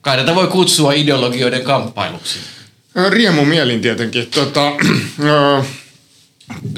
kai 0.02 0.18
tätä 0.18 0.36
voi 0.36 0.48
kutsua 0.48 0.94
ideologioiden 0.94 1.62
kamppailuksi? 1.62 2.40
Riemu 3.10 3.46
mielin 3.46 3.82
tietenkin. 3.82 4.28
Tota, 4.28 4.72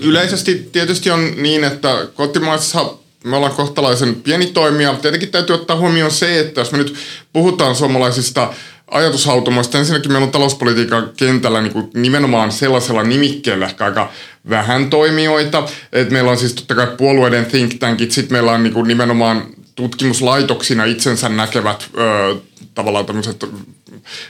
yleisesti 0.02 0.70
tietysti 0.72 1.12
on 1.12 1.32
niin, 1.38 1.64
että 1.64 2.08
kotimaassa 2.14 2.94
me 3.24 3.36
ollaan 3.36 3.56
kohtalaisen 3.56 4.16
pieni 4.16 4.46
toimija. 4.46 4.94
Tietenkin 4.94 5.32
täytyy 5.32 5.54
ottaa 5.54 5.78
huomioon 5.78 6.12
se, 6.12 6.40
että 6.40 6.62
jos 6.62 6.72
me 6.72 6.78
nyt 6.78 6.96
puhutaan 7.34 7.76
suomalaisista 7.76 8.54
ajatushautomoista. 8.96 9.78
Ensinnäkin 9.78 10.12
meillä 10.12 10.26
on 10.26 10.32
talouspolitiikan 10.32 11.10
kentällä 11.18 11.62
niin 11.62 11.74
kuin 11.74 11.90
nimenomaan 11.94 12.52
sellaisella 12.52 13.04
nimikkeellä 13.04 13.66
ehkä 13.66 13.86
aika 13.86 14.12
vähän 14.50 14.90
toimijoita. 14.90 15.68
Et 15.94 16.10
meillä 16.10 16.32
on 16.32 16.38
siis 16.38 16.54
totta 16.54 16.76
kai 16.76 16.88
puolueiden 16.98 17.46
think 17.46 17.74
tankit, 17.80 18.12
sitten 18.12 18.36
meillä 18.36 18.52
on 18.52 18.64
niin 18.64 18.74
kuin 18.74 18.88
nimenomaan 18.88 19.46
tutkimuslaitoksina 19.76 20.86
itsensä 20.86 21.30
näkevät 21.30 21.90
ö, 21.98 22.36
tavallaan 22.74 23.06
tämmöiset 23.06 23.46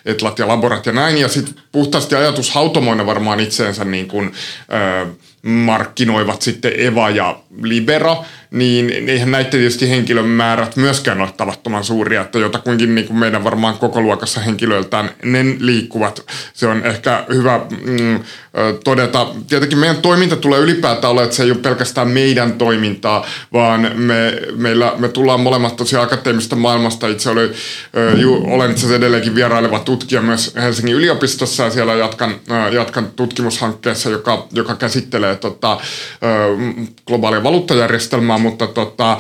etlat 0.06 0.39
ja 0.39 0.47
laborat 0.47 0.86
ja 0.86 0.91
näin. 0.91 1.17
Ja 1.17 1.28
sitten 1.28 1.63
puhtaasti 1.71 2.15
ajatushautomoina 2.15 3.06
varmaan 3.06 3.39
itseensä 3.39 3.86
niin 3.86 4.08
kuin, 4.08 4.34
ö, 4.73 5.08
markkinoivat 5.45 6.41
sitten 6.41 6.71
Eva 6.75 7.10
ja 7.10 7.39
Libera, 7.62 8.15
niin 8.51 9.10
eihän 9.10 9.31
näiden 9.31 9.51
tietysti 9.51 9.89
henkilömäärät 9.89 10.75
myöskään 10.75 11.21
ole 11.21 11.29
tavattoman 11.38 11.84
suuria, 11.84 12.21
että 12.21 12.39
jotakuinkin 12.39 12.95
niin 12.95 13.08
kuin 13.08 13.17
meidän 13.17 13.43
varmaan 13.43 13.77
koko 13.77 14.01
luokassa 14.01 14.41
henkilöiltään 14.41 15.10
ne 15.23 15.45
liikkuvat. 15.60 16.25
Se 16.53 16.67
on 16.67 16.86
ehkä 16.86 17.25
hyvä 17.34 17.62
mm, 17.86 18.19
todeta. 18.84 19.27
Tietenkin 19.47 19.77
meidän 19.77 19.97
toiminta 19.97 20.36
tulee 20.36 20.60
ylipäätään 20.60 21.12
olla, 21.12 21.23
että 21.23 21.36
se 21.36 21.43
ei 21.43 21.51
ole 21.51 21.60
pelkästään 21.60 22.08
meidän 22.08 22.53
toimintaa, 22.53 23.25
vaan 23.53 23.91
me, 23.95 24.41
meillä, 24.55 24.93
me 24.97 25.08
tullaan 25.08 25.39
molemmat 25.39 25.75
tosiaan 25.75 26.05
akateemisesta 26.05 26.55
maailmasta. 26.55 27.08
Itse 27.08 27.29
oli, 27.29 27.51
ju, 28.17 28.45
olen 28.47 28.71
itse 28.71 28.79
asiassa 28.79 28.95
edelleenkin 28.95 29.36
vieraileva 29.36 29.79
tutkija 29.79 30.21
myös 30.21 30.55
Helsingin 30.55 30.95
yliopistossa 30.95 31.63
ja 31.63 31.69
siellä 31.69 31.93
jatkan, 31.93 32.36
jatkan 32.71 33.08
tutkimushankkeessa, 33.15 34.10
joka, 34.10 34.47
joka 34.51 34.75
käsittelee 34.75 35.35
tota, 35.36 35.80
globaalia 37.08 37.43
valuuttajärjestelmää, 37.43 38.38
mutta 38.38 38.67
tota, 38.67 39.17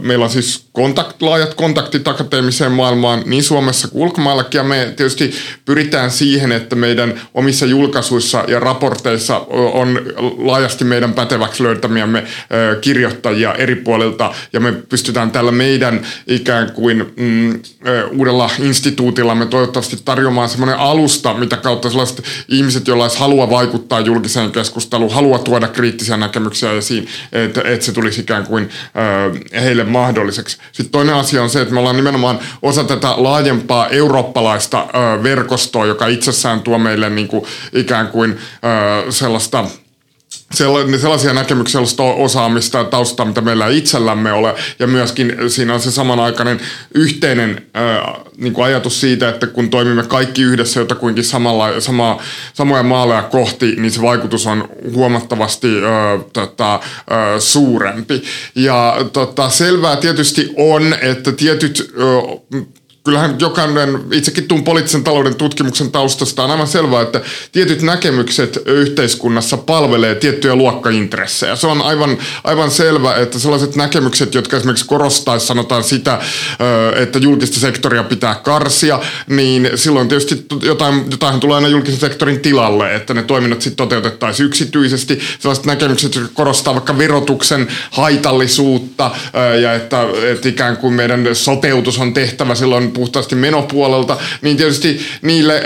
meillä 0.00 0.24
on 0.24 0.30
siis 0.30 0.69
kontakt, 0.80 1.22
laajat 1.22 1.54
kontaktit 1.54 2.08
akateemiseen 2.08 2.72
maailmaan 2.72 3.22
niin 3.26 3.42
Suomessa 3.42 3.88
kuin 3.88 4.02
ulkomaillakin 4.02 4.58
ja 4.58 4.64
me 4.64 4.92
tietysti 4.96 5.34
pyritään 5.64 6.10
siihen, 6.10 6.52
että 6.52 6.76
meidän 6.76 7.20
omissa 7.34 7.66
julkaisuissa 7.66 8.44
ja 8.48 8.60
raporteissa 8.60 9.38
on 9.72 10.00
laajasti 10.38 10.84
meidän 10.84 11.12
päteväksi 11.12 11.62
löytämiämme 11.62 12.24
kirjoittajia 12.80 13.54
eri 13.54 13.74
puolilta 13.74 14.34
ja 14.52 14.60
me 14.60 14.72
pystytään 14.72 15.30
tällä 15.30 15.52
meidän 15.52 16.06
ikään 16.26 16.72
kuin 16.72 17.12
mm, 17.16 17.60
uudella 18.10 18.50
instituutilla 18.58 19.34
me 19.34 19.46
toivottavasti 19.46 19.96
tarjoamaan 20.04 20.48
semmoinen 20.48 20.78
alusta, 20.78 21.34
mitä 21.34 21.56
kautta 21.56 21.90
sellaiset 21.90 22.24
ihmiset, 22.48 22.86
joilla 22.86 23.04
olisi 23.04 23.18
halua 23.18 23.50
vaikuttaa 23.50 24.00
julkiseen 24.00 24.52
keskusteluun, 24.52 25.14
halua 25.14 25.38
tuoda 25.38 25.68
kriittisiä 25.68 26.16
näkemyksiä 26.16 26.72
esiin, 26.72 27.08
että, 27.32 27.62
että 27.64 27.86
se 27.86 27.92
tulisi 27.92 28.20
ikään 28.20 28.46
kuin 28.46 28.68
heille 29.60 29.84
mahdolliseksi. 29.84 30.58
Sitten 30.72 30.92
toinen 30.92 31.14
asia 31.14 31.42
on 31.42 31.50
se, 31.50 31.60
että 31.60 31.74
me 31.74 31.80
ollaan 31.80 31.96
nimenomaan 31.96 32.38
osa 32.62 32.84
tätä 32.84 33.14
laajempaa 33.16 33.88
eurooppalaista 33.88 34.86
verkostoa, 35.22 35.86
joka 35.86 36.06
itsessään 36.06 36.60
tuo 36.60 36.78
meille 36.78 37.10
niin 37.10 37.28
kuin 37.28 37.44
ikään 37.72 38.08
kuin 38.08 38.38
sellaista 39.10 39.64
sellaisia 40.54 41.32
näkemyksiä, 41.32 41.72
sellaista 41.72 42.02
osaamista 42.02 42.78
ja 42.78 42.84
taustaa, 42.84 43.26
mitä 43.26 43.40
meillä 43.40 43.66
ei 43.66 43.78
itsellämme 43.78 44.32
ole. 44.32 44.54
Ja 44.78 44.86
myöskin 44.86 45.36
siinä 45.48 45.74
on 45.74 45.80
se 45.80 45.90
samanaikainen 45.90 46.60
yhteinen 46.94 47.62
ää, 47.74 48.14
niin 48.36 48.52
kuin 48.52 48.64
ajatus 48.64 49.00
siitä, 49.00 49.28
että 49.28 49.46
kun 49.46 49.70
toimimme 49.70 50.02
kaikki 50.02 50.42
yhdessä 50.42 50.80
jotakuinkin 50.80 51.24
samalla, 51.24 51.80
sama, 51.80 52.22
samoja 52.54 52.82
maaleja 52.82 53.22
kohti, 53.22 53.76
niin 53.76 53.90
se 53.90 54.02
vaikutus 54.02 54.46
on 54.46 54.68
huomattavasti 54.94 55.68
ää, 55.84 56.18
tota, 56.32 56.80
ää, 57.10 57.40
suurempi. 57.40 58.22
Ja 58.54 58.96
tota, 59.12 59.50
selvää 59.50 59.96
tietysti 59.96 60.52
on, 60.56 60.94
että 61.00 61.32
tietyt 61.32 61.94
ää, 61.98 62.64
kyllähän 63.10 63.36
jokainen, 63.40 64.00
itsekin 64.12 64.48
tuun 64.48 64.64
poliittisen 64.64 65.04
talouden 65.04 65.34
tutkimuksen 65.34 65.90
taustasta, 65.90 66.44
on 66.44 66.50
aivan 66.50 66.66
selvää, 66.66 67.02
että 67.02 67.20
tietyt 67.52 67.82
näkemykset 67.82 68.62
yhteiskunnassa 68.66 69.56
palvelee 69.56 70.14
tiettyjä 70.14 70.54
luokkaintressejä. 70.54 71.56
Se 71.56 71.66
on 71.66 71.82
aivan, 71.82 72.18
aivan 72.44 72.70
selvä, 72.70 73.14
että 73.14 73.38
sellaiset 73.38 73.76
näkemykset, 73.76 74.34
jotka 74.34 74.56
esimerkiksi 74.56 74.86
korostaisi 74.86 75.46
sanotaan 75.46 75.84
sitä, 75.84 76.18
että 76.96 77.18
julkista 77.18 77.60
sektoria 77.60 78.02
pitää 78.02 78.34
karsia, 78.34 79.00
niin 79.26 79.70
silloin 79.74 80.08
tietysti 80.08 80.46
jotain, 80.62 81.04
jotain 81.10 81.40
tulee 81.40 81.56
aina 81.56 81.68
julkisen 81.68 82.00
sektorin 82.00 82.40
tilalle, 82.40 82.94
että 82.94 83.14
ne 83.14 83.22
toiminnot 83.22 83.62
sitten 83.62 83.76
toteutettaisiin 83.76 84.46
yksityisesti. 84.46 85.20
Sellaiset 85.38 85.66
näkemykset, 85.66 86.14
jotka 86.14 86.30
korostaa 86.34 86.74
vaikka 86.74 86.98
verotuksen 86.98 87.68
haitallisuutta 87.90 89.10
ja 89.62 89.74
että, 89.74 90.06
että 90.32 90.48
ikään 90.48 90.76
kuin 90.76 90.94
meidän 90.94 91.28
sopeutus 91.32 91.98
on 91.98 92.14
tehtävä 92.14 92.54
silloin 92.54 92.92
puhtaasti 93.00 93.34
menopuolelta, 93.34 94.16
niin 94.42 94.56
tietysti 94.56 95.00
niille, 95.22 95.62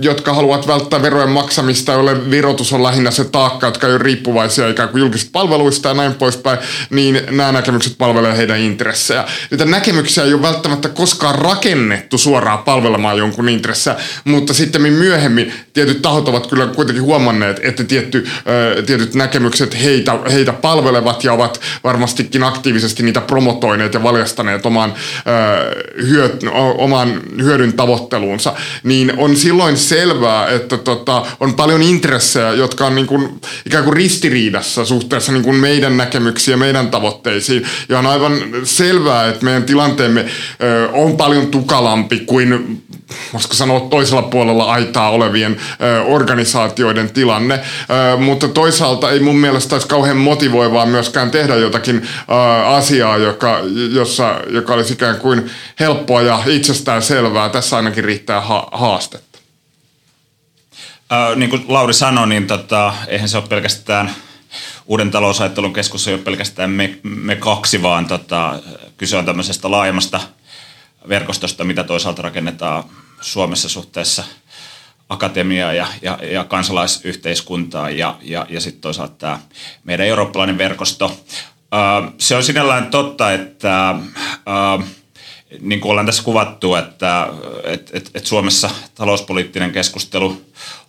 jotka 0.00 0.34
haluavat 0.34 0.66
välttää 0.66 1.02
verojen 1.02 1.28
maksamista, 1.28 1.92
joille 1.92 2.30
verotus 2.30 2.72
on 2.72 2.82
lähinnä 2.82 3.10
se 3.10 3.24
taakka, 3.24 3.66
jotka 3.66 3.86
ei 3.86 3.92
ole 3.92 4.02
riippuvaisia 4.02 4.68
ikään 4.68 4.88
kuin 4.88 5.00
julkisista 5.00 5.30
palveluista 5.32 5.88
ja 5.88 5.94
näin 5.94 6.14
poispäin, 6.14 6.58
niin 6.90 7.20
nämä 7.30 7.52
näkemykset 7.52 7.98
palvelevat 7.98 8.36
heidän 8.36 8.58
intressejä. 8.58 9.24
Niitä 9.50 9.64
näkemyksiä 9.64 10.24
ei 10.24 10.34
ole 10.34 10.42
välttämättä 10.42 10.88
koskaan 10.88 11.34
rakennettu 11.34 12.18
suoraan 12.18 12.58
palvelemaan 12.58 13.18
jonkun 13.18 13.48
intressejä, 13.48 13.96
mutta 14.24 14.54
sitten 14.54 14.82
myöhemmin 14.82 15.52
tietyt 15.72 16.02
tahot 16.02 16.28
ovat 16.28 16.46
kyllä 16.46 16.66
kuitenkin 16.66 17.02
huomanneet, 17.04 17.60
että 17.62 17.84
tietty, 17.84 18.26
tietyt 18.86 19.14
näkemykset 19.14 19.82
heitä, 19.82 20.18
heitä 20.32 20.52
palvelevat 20.52 21.24
ja 21.24 21.32
ovat 21.32 21.60
varmastikin 21.84 22.42
aktiivisesti 22.42 23.02
niitä 23.02 23.20
promotoineet 23.20 23.94
ja 23.94 24.02
valjastaneet 24.02 24.66
omaan, 24.66 24.94
hyöt, 26.08 26.42
oman 26.58 27.20
hyödyn 27.42 27.72
tavoitteluunsa, 27.72 28.52
niin 28.82 29.12
on 29.16 29.36
silloin 29.36 29.76
selvää, 29.76 30.48
että 30.48 30.76
tota, 30.76 31.26
on 31.40 31.54
paljon 31.54 31.82
intressejä, 31.82 32.52
jotka 32.52 32.86
on 32.86 32.94
niin 32.94 33.06
kuin, 33.06 33.40
ikään 33.66 33.84
kuin 33.84 33.96
ristiriidassa 33.96 34.84
suhteessa 34.84 35.32
niin 35.32 35.44
kuin 35.44 35.56
meidän 35.56 35.96
näkemyksiä, 35.96 36.56
meidän 36.56 36.90
tavoitteisiin. 36.90 37.66
Ja 37.88 37.98
on 37.98 38.06
aivan 38.06 38.32
selvää, 38.64 39.28
että 39.28 39.44
meidän 39.44 39.62
tilanteemme 39.62 40.26
ö, 40.62 40.88
on 40.92 41.16
paljon 41.16 41.46
tukalampi 41.46 42.20
kuin 42.20 42.82
voisiko 43.32 43.54
sanoa 43.54 43.80
toisella 43.80 44.22
puolella 44.22 44.64
aitaa 44.64 45.10
olevien 45.10 45.56
ö, 45.82 46.02
organisaatioiden 46.02 47.10
tilanne, 47.10 47.54
ö, 48.14 48.16
mutta 48.16 48.48
toisaalta 48.48 49.10
ei 49.10 49.20
mun 49.20 49.38
mielestä 49.38 49.74
olisi 49.74 49.88
kauhean 49.88 50.16
motivoivaa 50.16 50.86
myöskään 50.86 51.30
tehdä 51.30 51.54
jotakin 51.54 51.96
ö, 51.96 52.34
asiaa, 52.66 53.16
joka, 53.16 53.60
jossa, 53.92 54.40
joka 54.50 54.74
olisi 54.74 54.92
ikään 54.92 55.16
kuin 55.16 55.50
helppoa 55.80 56.22
ja 56.22 56.42
itsestään 56.56 57.02
selvää. 57.02 57.48
Tässä 57.48 57.76
ainakin 57.76 58.04
riittää 58.04 58.40
ha- 58.40 58.68
haastetta. 58.72 59.38
Ö, 61.12 61.36
niin 61.36 61.50
kuin 61.50 61.64
Lauri 61.68 61.94
sanoi, 61.94 62.28
niin 62.28 62.46
tota, 62.46 62.94
eihän 63.06 63.28
se 63.28 63.38
ole 63.38 63.46
pelkästään 63.48 64.14
uuden 64.86 65.10
talousajattelun 65.10 65.72
keskus 65.72 66.08
ei 66.08 66.14
ole 66.14 66.22
pelkästään 66.22 66.70
me, 66.70 66.98
me 67.02 67.36
kaksi, 67.36 67.82
vaan 67.82 68.06
tota, 68.06 68.60
kyse 68.96 69.16
on 69.16 69.24
tämmöisestä 69.24 69.70
laajemmasta– 69.70 70.20
verkostosta, 71.08 71.64
mitä 71.64 71.84
toisaalta 71.84 72.22
rakennetaan 72.22 72.84
Suomessa 73.20 73.68
suhteessa 73.68 74.24
akatemiaa 75.08 75.72
ja, 75.72 75.86
ja, 76.02 76.18
ja 76.22 76.44
kansalaisyhteiskuntaa 76.44 77.90
ja, 77.90 78.16
ja, 78.22 78.46
ja 78.48 78.60
sitten 78.60 78.80
toisaalta 78.80 79.14
tämä 79.14 79.40
meidän 79.84 80.06
eurooppalainen 80.06 80.58
verkosto. 80.58 81.20
se 82.18 82.36
on 82.36 82.44
sinällään 82.44 82.90
totta, 82.90 83.32
että 83.32 83.94
niin 85.60 85.80
kuin 85.80 85.90
ollaan 85.90 86.06
tässä 86.06 86.22
kuvattu, 86.22 86.74
että 86.74 87.28
et, 87.64 87.90
et, 87.92 88.10
et 88.14 88.26
Suomessa 88.26 88.70
talouspoliittinen 88.94 89.72
keskustelu 89.72 90.42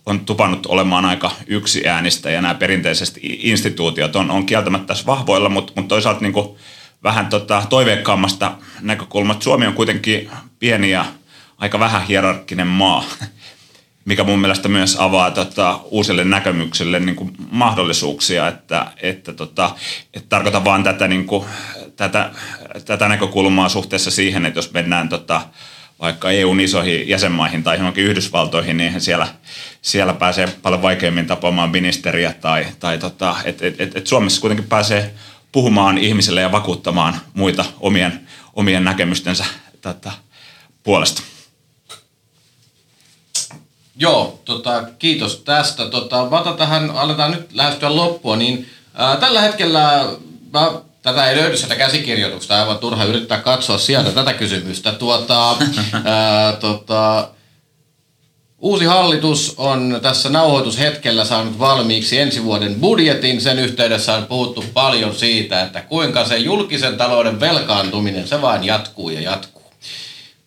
on 0.06 0.20
tupannut 0.20 0.66
olemaan 0.66 1.04
aika 1.04 1.30
yksi 1.46 1.88
äänistä 1.88 2.30
ja 2.30 2.42
nämä 2.42 2.54
perinteiset 2.54 3.18
instituutiot 3.22 4.16
on, 4.16 4.30
on 4.30 4.46
kieltämättä 4.46 4.86
tässä 4.86 5.06
vahvoilla, 5.06 5.48
mutta, 5.48 5.72
mutta 5.76 5.88
toisaalta 5.88 6.20
niin 6.20 6.32
kuin 6.32 6.56
vähän 7.02 7.26
tota 7.26 7.62
toiveikkaammasta 7.68 8.52
näkökulmasta. 8.80 9.44
Suomi 9.44 9.66
on 9.66 9.74
kuitenkin 9.74 10.30
pieni 10.58 10.90
ja 10.90 11.04
aika 11.58 11.78
vähän 11.78 12.06
hierarkkinen 12.06 12.66
maa, 12.66 13.04
mikä 14.04 14.24
mun 14.24 14.38
mielestä 14.38 14.68
myös 14.68 14.96
avaa 14.98 15.30
tota, 15.30 15.80
uusille 15.84 16.24
näkemyksille 16.24 17.00
niin 17.00 17.16
kuin 17.16 17.32
mahdollisuuksia, 17.50 18.48
että, 18.48 18.86
että, 19.02 19.32
tota, 19.32 19.74
että 20.14 20.28
tarkoitan 20.28 20.64
vaan 20.64 20.82
tätä, 20.82 21.08
niin 21.08 21.26
kuin, 21.26 21.44
tätä, 22.00 22.30
tätä 22.84 23.08
näkökulmaa 23.08 23.68
suhteessa 23.68 24.10
siihen, 24.10 24.46
että 24.46 24.58
jos 24.58 24.72
mennään 24.72 25.08
tota, 25.08 25.40
vaikka 26.00 26.30
EUn 26.30 26.60
isoihin 26.60 27.08
jäsenmaihin 27.08 27.62
tai 27.62 27.76
johonkin 27.76 28.04
Yhdysvaltoihin, 28.04 28.76
niin 28.76 29.00
siellä, 29.00 29.28
siellä 29.82 30.14
pääsee 30.14 30.48
paljon 30.62 30.82
vaikeammin 30.82 31.26
tapaamaan 31.26 31.70
ministeriä 31.70 32.32
tai, 32.32 32.66
tai 32.80 32.98
tota, 32.98 33.36
että 33.44 33.66
et, 33.66 33.80
et, 33.80 33.96
et 33.96 34.06
Suomessa 34.06 34.40
kuitenkin 34.40 34.68
pääsee 34.68 35.14
puhumaan 35.52 35.98
ihmisille 35.98 36.40
ja 36.40 36.52
vakuuttamaan 36.52 37.20
muita 37.34 37.64
omien, 37.80 38.28
omien 38.54 38.84
näkemystensä 38.84 39.44
tätä 39.80 40.12
puolesta. 40.82 41.22
Joo, 43.96 44.40
tota, 44.44 44.84
kiitos 44.98 45.36
tästä. 45.36 45.88
Tota, 45.88 46.28
tähän, 46.58 46.90
aletaan 46.90 47.30
nyt 47.30 47.52
lähestyä 47.52 47.96
loppua, 47.96 48.36
niin 48.36 48.70
ää, 48.94 49.16
tällä 49.16 49.40
hetkellä 49.40 50.06
mä, 50.52 50.72
tätä 51.02 51.30
ei 51.30 51.36
löydy 51.36 51.56
sieltä 51.56 51.76
käsikirjoituksesta, 51.76 52.60
aivan 52.60 52.78
turha 52.78 53.04
yrittää 53.04 53.40
katsoa 53.40 53.78
sieltä 53.78 54.10
tätä 54.10 54.32
kysymystä. 54.32 54.92
Tuota, 54.92 55.56
ää, 56.04 56.52
tota, 56.52 57.28
Uusi 58.60 58.84
hallitus 58.84 59.54
on 59.56 59.98
tässä 60.02 60.28
nauhoitushetkellä 60.28 61.24
saanut 61.24 61.58
valmiiksi 61.58 62.18
ensi 62.18 62.44
vuoden 62.44 62.74
budjetin. 62.74 63.40
Sen 63.40 63.58
yhteydessä 63.58 64.14
on 64.14 64.26
puhuttu 64.26 64.64
paljon 64.74 65.14
siitä, 65.14 65.62
että 65.62 65.82
kuinka 65.82 66.24
se 66.24 66.36
julkisen 66.36 66.96
talouden 66.96 67.40
velkaantuminen, 67.40 68.28
se 68.28 68.42
vain 68.42 68.64
jatkuu 68.64 69.10
ja 69.10 69.20
jatkuu. 69.20 69.59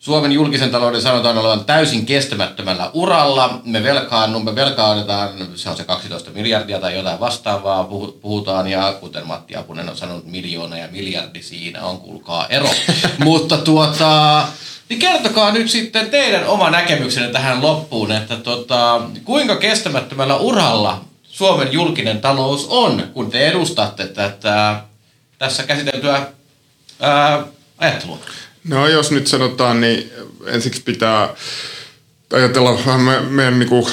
Suomen 0.03 0.31
julkisen 0.31 0.71
talouden 0.71 1.01
sanotaan 1.01 1.37
olevan 1.37 1.65
täysin 1.65 2.05
kestämättömällä 2.05 2.89
uralla. 2.93 3.61
Me 3.65 3.83
velkaannumme, 3.83 4.55
velkaannetaan, 4.55 5.29
se 5.55 5.69
on 5.69 5.77
se 5.77 5.83
12 5.83 6.31
miljardia 6.31 6.79
tai 6.79 6.95
jotain 6.95 7.19
vastaavaa 7.19 7.83
puhutaan, 8.21 8.67
ja 8.67 8.93
kuten 8.99 9.27
Matti 9.27 9.55
Apunen 9.55 9.89
on 9.89 9.97
sanonut, 9.97 10.25
miljoona 10.25 10.77
ja 10.77 10.87
miljardi 10.91 11.41
siinä 11.41 11.81
on, 11.83 11.97
kuulkaa 11.97 12.47
ero. 12.47 12.69
Mutta 13.23 13.57
tuota, 13.57 14.45
niin 14.89 14.99
kertokaa 14.99 15.51
nyt 15.51 15.69
sitten 15.69 16.09
teidän 16.09 16.47
oma 16.47 16.69
näkemyksenne 16.69 17.29
tähän 17.29 17.61
loppuun, 17.61 18.11
että 18.11 18.35
tota, 18.35 19.01
kuinka 19.23 19.55
kestämättömällä 19.55 20.35
uralla 20.35 21.01
Suomen 21.23 21.73
julkinen 21.73 22.21
talous 22.21 22.67
on, 22.69 23.03
kun 23.13 23.31
te 23.31 23.47
edustatte 23.47 24.07
tätä 24.07 24.81
tässä 25.39 25.63
käsiteltyä 25.63 26.27
ää, 26.99 27.43
ajattelua? 27.77 28.19
No 28.67 28.87
jos 28.87 29.11
nyt 29.11 29.27
sanotaan, 29.27 29.81
niin 29.81 30.11
ensiksi 30.45 30.81
pitää 30.81 31.33
ajatella 32.33 32.77
vähän 32.85 33.01
me, 33.01 33.19
meidän 33.19 33.59
niin 33.59 33.69
kuin, 33.69 33.85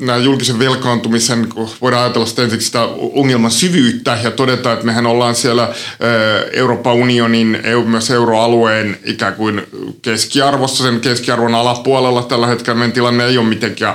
nämä 0.00 0.18
julkisen 0.18 0.58
velkaantumisen, 0.58 1.42
niin 1.42 1.54
kuin, 1.54 1.70
voidaan 1.80 2.02
ajatella 2.02 2.26
sitä 2.26 2.42
ensiksi 2.42 2.66
sitä 2.66 2.82
ongelman 3.14 3.50
syvyyttä 3.50 4.18
ja 4.22 4.30
todeta, 4.30 4.72
että 4.72 4.86
mehän 4.86 5.06
ollaan 5.06 5.34
siellä 5.34 5.74
Euroopan 6.52 6.94
unionin, 6.94 7.58
myös 7.86 8.10
euroalueen 8.10 8.98
ikään 9.04 9.34
kuin 9.34 9.62
keskiarvossa, 10.02 10.84
sen 10.84 11.00
keskiarvon 11.00 11.54
alapuolella 11.54 12.22
tällä 12.22 12.46
hetkellä 12.46 12.78
meidän 12.78 12.92
tilanne 12.92 13.26
ei 13.26 13.38
ole 13.38 13.46
mitenkään, 13.46 13.94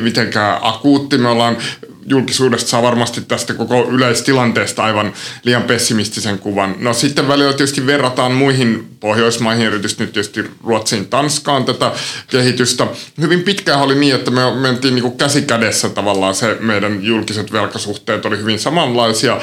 mitenkään 0.00 0.58
akuutti. 0.62 1.18
Me 1.18 1.28
ollaan 1.28 1.56
julkisuudesta 2.06 2.70
saa 2.70 2.82
varmasti 2.82 3.20
tästä 3.20 3.54
koko 3.54 3.88
yleistilanteesta 3.90 4.84
aivan 4.84 5.12
liian 5.44 5.62
pessimistisen 5.62 6.38
kuvan. 6.38 6.76
No 6.78 6.92
sitten 6.92 7.28
välillä 7.28 7.52
tietysti 7.52 7.86
verrataan 7.86 8.32
muihin 8.32 8.88
Pohjoismaihin, 9.00 9.66
erityisesti 9.66 10.04
nyt 10.04 10.12
tietysti 10.12 10.50
Ruotsiin, 10.64 11.06
Tanskaan 11.06 11.64
tätä 11.64 11.92
kehitystä. 12.30 12.86
Hyvin 13.20 13.42
pitkään 13.42 13.80
oli 13.80 13.94
niin, 13.94 14.14
että 14.14 14.30
me 14.30 14.54
mentiin 14.54 14.94
niin 14.94 15.16
käsi 15.16 15.42
kädessä 15.42 15.88
tavallaan 15.88 16.34
se 16.34 16.56
meidän 16.60 17.04
julkiset 17.04 17.52
velkasuhteet 17.52 18.26
oli 18.26 18.38
hyvin 18.38 18.58
samanlaisia, 18.58 19.40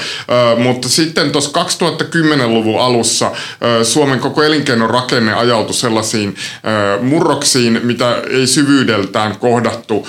mutta 0.58 0.89
sitten 0.89 1.32
tuossa 1.32 1.63
2010-luvun 1.63 2.82
alussa 2.82 3.32
Suomen 3.84 4.19
koko 4.19 4.43
elinkeinon 4.43 4.89
rakenne 4.89 5.34
ajautui 5.34 5.74
sellaisiin 5.74 6.36
murroksiin, 7.02 7.80
mitä 7.84 8.21
ei 8.30 8.47
syvyydeltään 8.47 9.38
kohdattu 9.38 10.08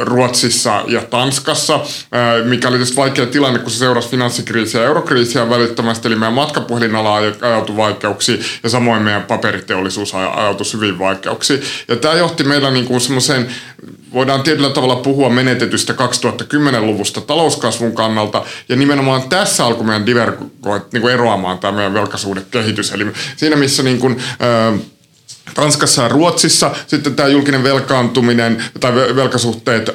Ruotsissa 0.00 0.84
ja 0.86 1.02
Tanskassa, 1.02 1.69
Suomessa, 1.70 2.06
mikä 2.44 2.68
oli 2.68 2.76
tietysti 2.76 2.96
vaikea 2.96 3.26
tilanne, 3.26 3.58
kun 3.58 3.70
se 3.70 3.78
seurasi 3.78 4.08
finanssikriisiä 4.08 4.80
ja 4.80 4.86
eurokriisiä 4.86 5.50
välittömästi, 5.50 6.08
eli 6.08 6.16
meidän 6.16 6.32
matkapuhelinala 6.32 7.16
ajautui 7.40 7.76
vaikeuksiin 7.76 8.44
ja 8.62 8.68
samoin 8.68 9.02
meidän 9.02 9.22
paperiteollisuus 9.22 10.14
ajautui 10.14 10.66
hyvin 10.72 10.98
vaikeuksiin. 10.98 11.62
Ja 11.88 11.96
tämä 11.96 12.14
johti 12.14 12.44
meillä 12.44 12.70
niin 12.70 12.84
kuin 12.84 13.00
semmoiseen 13.00 13.46
voidaan 14.12 14.42
tietyllä 14.42 14.70
tavalla 14.70 14.96
puhua 14.96 15.30
menetetystä 15.30 15.92
2010-luvusta 15.92 17.20
talouskasvun 17.20 17.94
kannalta, 17.94 18.44
ja 18.68 18.76
nimenomaan 18.76 19.28
tässä 19.28 19.66
alkoi 19.66 19.86
meidän 19.86 20.06
divergoit, 20.06 20.92
niin 20.92 21.00
kuin 21.00 21.14
eroamaan 21.14 21.58
tämä 21.58 21.72
meidän 21.72 21.94
velkasuhdekehitys. 21.94 22.92
Eli 22.92 23.06
siinä 23.36 23.56
missä 23.56 23.82
niin 23.82 23.98
kuin, 23.98 24.16
äh, 24.42 24.80
Tanskassa 25.54 26.02
ja 26.02 26.08
Ruotsissa 26.08 26.70
sitten 26.86 27.14
tämä 27.14 27.28
julkinen 27.28 27.62
velkaantuminen 27.62 28.64
tai 28.80 28.94
velkasuhteet 28.94 29.88
ö, 29.88 29.92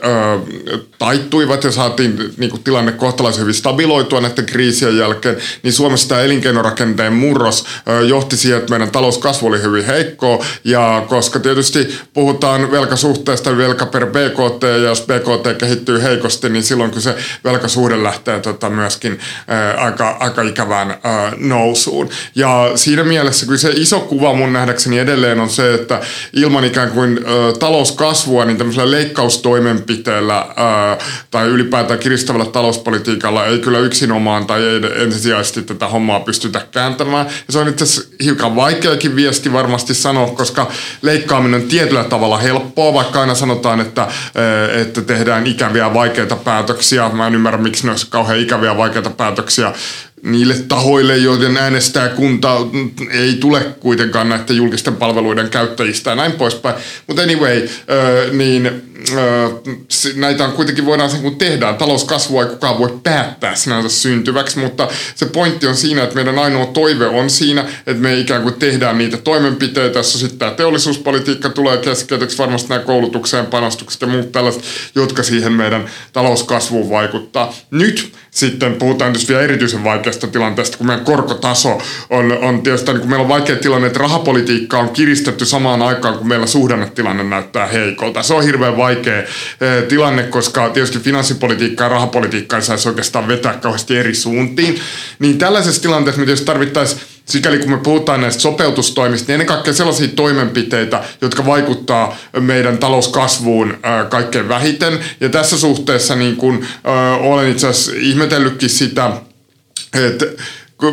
taittuivat 0.97 1.63
ja 1.63 1.71
saatiin 1.71 2.33
niin 2.37 2.49
kuin, 2.49 2.63
tilanne 2.63 2.91
kohtalaisen 2.91 3.41
hyvin 3.41 3.53
stabiloitua 3.53 4.21
näiden 4.21 4.45
kriisien 4.45 4.97
jälkeen, 4.97 5.37
niin 5.63 5.73
Suomessa 5.73 6.09
tämä 6.09 6.21
elinkeinorakenteen 6.21 7.13
murros 7.13 7.65
ö, 7.89 8.01
johti 8.01 8.37
siihen, 8.37 8.59
että 8.59 8.69
meidän 8.69 8.91
talouskasvu 8.91 9.47
oli 9.47 9.61
hyvin 9.61 9.85
heikkoa 9.85 10.45
ja 10.63 11.05
koska 11.09 11.39
tietysti 11.39 11.99
puhutaan 12.13 12.71
velkasuhteesta 12.71 13.57
velka 13.57 13.85
per 13.85 14.05
BKT 14.05 14.63
ja 14.63 14.75
jos 14.77 15.01
BKT 15.01 15.57
kehittyy 15.57 16.03
heikosti, 16.03 16.49
niin 16.49 16.63
silloin 16.63 16.91
kun 16.91 17.01
se 17.01 17.15
velkasuhde 17.43 18.03
lähtee 18.03 18.39
tota, 18.39 18.69
myöskin 18.69 19.11
ö, 19.11 19.79
aika, 19.79 20.17
aika 20.19 20.41
ikävään 20.41 20.91
ö, 20.91 20.95
nousuun. 21.37 22.09
Ja 22.35 22.71
siinä 22.75 23.03
mielessä 23.03 23.45
kyllä 23.45 23.57
se 23.57 23.71
iso 23.75 23.99
kuva 23.99 24.33
mun 24.33 24.53
nähdäkseni 24.53 24.99
edelleen 24.99 25.39
on 25.39 25.44
se, 25.49 25.73
että 25.73 26.01
ilman 26.33 26.65
ikään 26.65 26.91
kuin 26.91 27.19
ö, 27.27 27.53
talouskasvua, 27.59 28.45
niin 28.45 28.57
tämmöisellä 28.57 28.91
leikkaustoimenpiteellä 28.91 30.47
ö, 30.49 31.03
tai 31.31 31.47
ylipäätään 31.47 31.99
kiristävällä 31.99 32.45
talouspolitiikalla 32.45 33.45
ei 33.45 33.59
kyllä 33.59 33.79
yksinomaan 33.79 34.45
tai 34.45 34.63
ei 34.63 35.03
ensisijaisesti 35.03 35.61
tätä 35.61 35.87
hommaa 35.87 36.19
pystytä 36.19 36.61
kääntämään. 36.71 37.25
Ja 37.25 37.53
se 37.53 37.59
on 37.59 37.67
itse 37.67 37.83
asiassa 37.83 38.15
hiukan 38.23 38.55
vaikeakin 38.55 39.15
viesti 39.15 39.53
varmasti 39.53 39.93
sanoa, 39.93 40.27
koska 40.27 40.71
leikkaaminen 41.01 41.61
on 41.61 41.67
tietyllä 41.67 42.03
tavalla 42.03 42.37
helppoa, 42.37 42.93
vaikka 42.93 43.21
aina 43.21 43.35
sanotaan, 43.35 43.81
että, 43.81 44.07
ö, 44.37 44.81
että 44.81 45.01
tehdään 45.01 45.47
ikäviä 45.47 45.93
vaikeita 45.93 46.35
päätöksiä. 46.35 47.09
Mä 47.09 47.27
en 47.27 47.35
ymmärrä, 47.35 47.57
miksi 47.57 47.85
ne 47.85 47.91
olisi 47.91 48.07
kauhean 48.09 48.39
ikäviä 48.39 48.77
vaikeita 48.77 49.09
päätöksiä 49.09 49.73
niille 50.23 50.55
tahoille, 50.67 51.17
joiden 51.17 51.57
äänestää 51.57 52.09
kunta 52.09 52.57
ei 53.09 53.33
tule 53.33 53.63
kuitenkaan 53.79 54.29
näiden 54.29 54.57
julkisten 54.57 54.95
palveluiden 54.95 55.49
käyttäjistä 55.49 56.09
ja 56.09 56.15
näin 56.15 56.31
poispäin. 56.31 56.75
Mutta 57.07 57.21
anyway, 57.21 57.67
niin 58.31 58.81
näitä 60.15 60.45
on 60.45 60.51
kuitenkin 60.51 60.85
voidaan 60.85 61.09
sen 61.09 61.21
kun 61.21 61.35
tehdään. 61.35 61.75
Talouskasvua 61.75 62.43
ei 62.43 62.49
kukaan 62.49 62.79
voi 62.79 62.99
päättää 63.03 63.55
sinänsä 63.55 63.89
syntyväksi, 63.89 64.59
mutta 64.59 64.87
se 65.15 65.25
pointti 65.25 65.67
on 65.67 65.75
siinä, 65.75 66.03
että 66.03 66.15
meidän 66.15 66.39
ainoa 66.39 66.65
toive 66.65 67.07
on 67.07 67.29
siinä, 67.29 67.61
että 67.61 68.03
me 68.03 68.19
ikään 68.19 68.41
kuin 68.41 68.53
tehdään 68.53 68.97
niitä 68.97 69.17
toimenpiteitä, 69.17 69.99
jossa 69.99 70.19
sitten 70.19 70.39
tämä 70.39 70.51
teollisuuspolitiikka 70.51 71.49
tulee 71.49 71.77
keskeytyksi, 71.77 72.37
varmasti 72.37 72.69
nämä 72.69 72.81
koulutukseen 72.81 73.45
panostukset 73.45 74.01
ja 74.01 74.07
muut 74.07 74.31
tällaiset, 74.31 74.63
jotka 74.95 75.23
siihen 75.23 75.53
meidän 75.53 75.85
talouskasvuun 76.13 76.89
vaikuttaa. 76.89 77.53
Nyt 77.71 78.11
sitten 78.31 78.73
puhutaan 78.73 79.11
tietysti 79.11 79.33
vielä 79.33 79.43
erityisen 79.43 79.83
vaikeasta 79.83 80.27
tilanteesta, 80.27 80.77
kun 80.77 80.87
meidän 80.87 81.05
korkotaso 81.05 81.81
on, 82.09 82.31
on 82.31 82.61
tietysti, 82.61 82.91
niin 82.91 83.01
kun 83.01 83.09
meillä 83.09 83.23
on 83.23 83.29
vaikea 83.29 83.55
tilanne, 83.55 83.87
että 83.87 83.99
rahapolitiikka 83.99 84.79
on 84.79 84.89
kiristetty 84.89 85.45
samaan 85.45 85.81
aikaan, 85.81 86.17
kun 86.17 86.27
meillä 86.27 86.47
suhdannetilanne 86.47 87.23
näyttää 87.23 87.67
heikolta. 87.67 88.23
Se 88.23 88.33
on 88.33 88.43
hirveän 88.43 88.77
vaikea 88.85 89.19
eh, 89.19 89.27
tilanne, 89.89 90.23
koska 90.23 90.69
tietysti 90.69 90.99
finanssipolitiikka 90.99 91.83
ja 91.83 91.89
rahapolitiikka 91.89 92.55
ei 92.55 92.61
saisi 92.61 92.89
oikeastaan 92.89 93.27
vetää 93.27 93.53
kauheasti 93.53 93.97
eri 93.97 94.15
suuntiin. 94.15 94.79
Niin 95.19 95.37
tällaisessa 95.37 95.81
tilanteessa 95.81 96.19
me 96.19 96.25
tietysti 96.25 96.45
tarvittaisiin 96.45 97.01
sikäli 97.25 97.59
kun 97.59 97.71
me 97.71 97.77
puhutaan 97.77 98.21
näistä 98.21 98.41
sopeutustoimista, 98.41 99.27
niin 99.27 99.33
ennen 99.33 99.47
kaikkea 99.47 99.73
sellaisia 99.73 100.07
toimenpiteitä, 100.07 101.03
jotka 101.21 101.45
vaikuttaa 101.45 102.17
meidän 102.39 102.77
talouskasvuun 102.77 103.77
ää, 103.83 104.05
kaikkein 104.05 104.49
vähiten. 104.49 104.99
Ja 105.19 105.29
tässä 105.29 105.57
suhteessa 105.57 106.15
niin 106.15 106.35
kun, 106.35 106.65
ää, 106.83 107.15
olen 107.17 107.49
itse 107.49 107.67
asiassa 107.67 107.91
ihmetellytkin 107.95 108.69
sitä, 108.69 109.11
että 109.93 110.25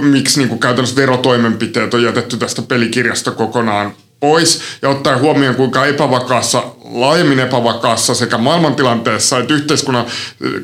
miksi 0.01 0.39
niin 0.39 0.49
kuin 0.49 0.61
käytännössä 0.61 0.97
verotoimenpiteet 0.97 1.95
on 1.95 2.03
jätetty 2.03 2.37
tästä 2.37 2.63
pelikirjasta 2.63 3.31
kokonaan 3.31 3.93
pois 4.23 4.61
ja 4.83 4.89
ottaen 4.89 5.21
huomioon, 5.21 5.55
kuinka 5.55 5.87
epävakaassa, 5.87 6.63
laajemmin 6.85 7.41
epävakaassa 7.41 8.15
sekä 8.15 8.39
maailmantilanteessa 8.39 9.39
että 9.39 9.55
yhteiskunnan 9.55 10.07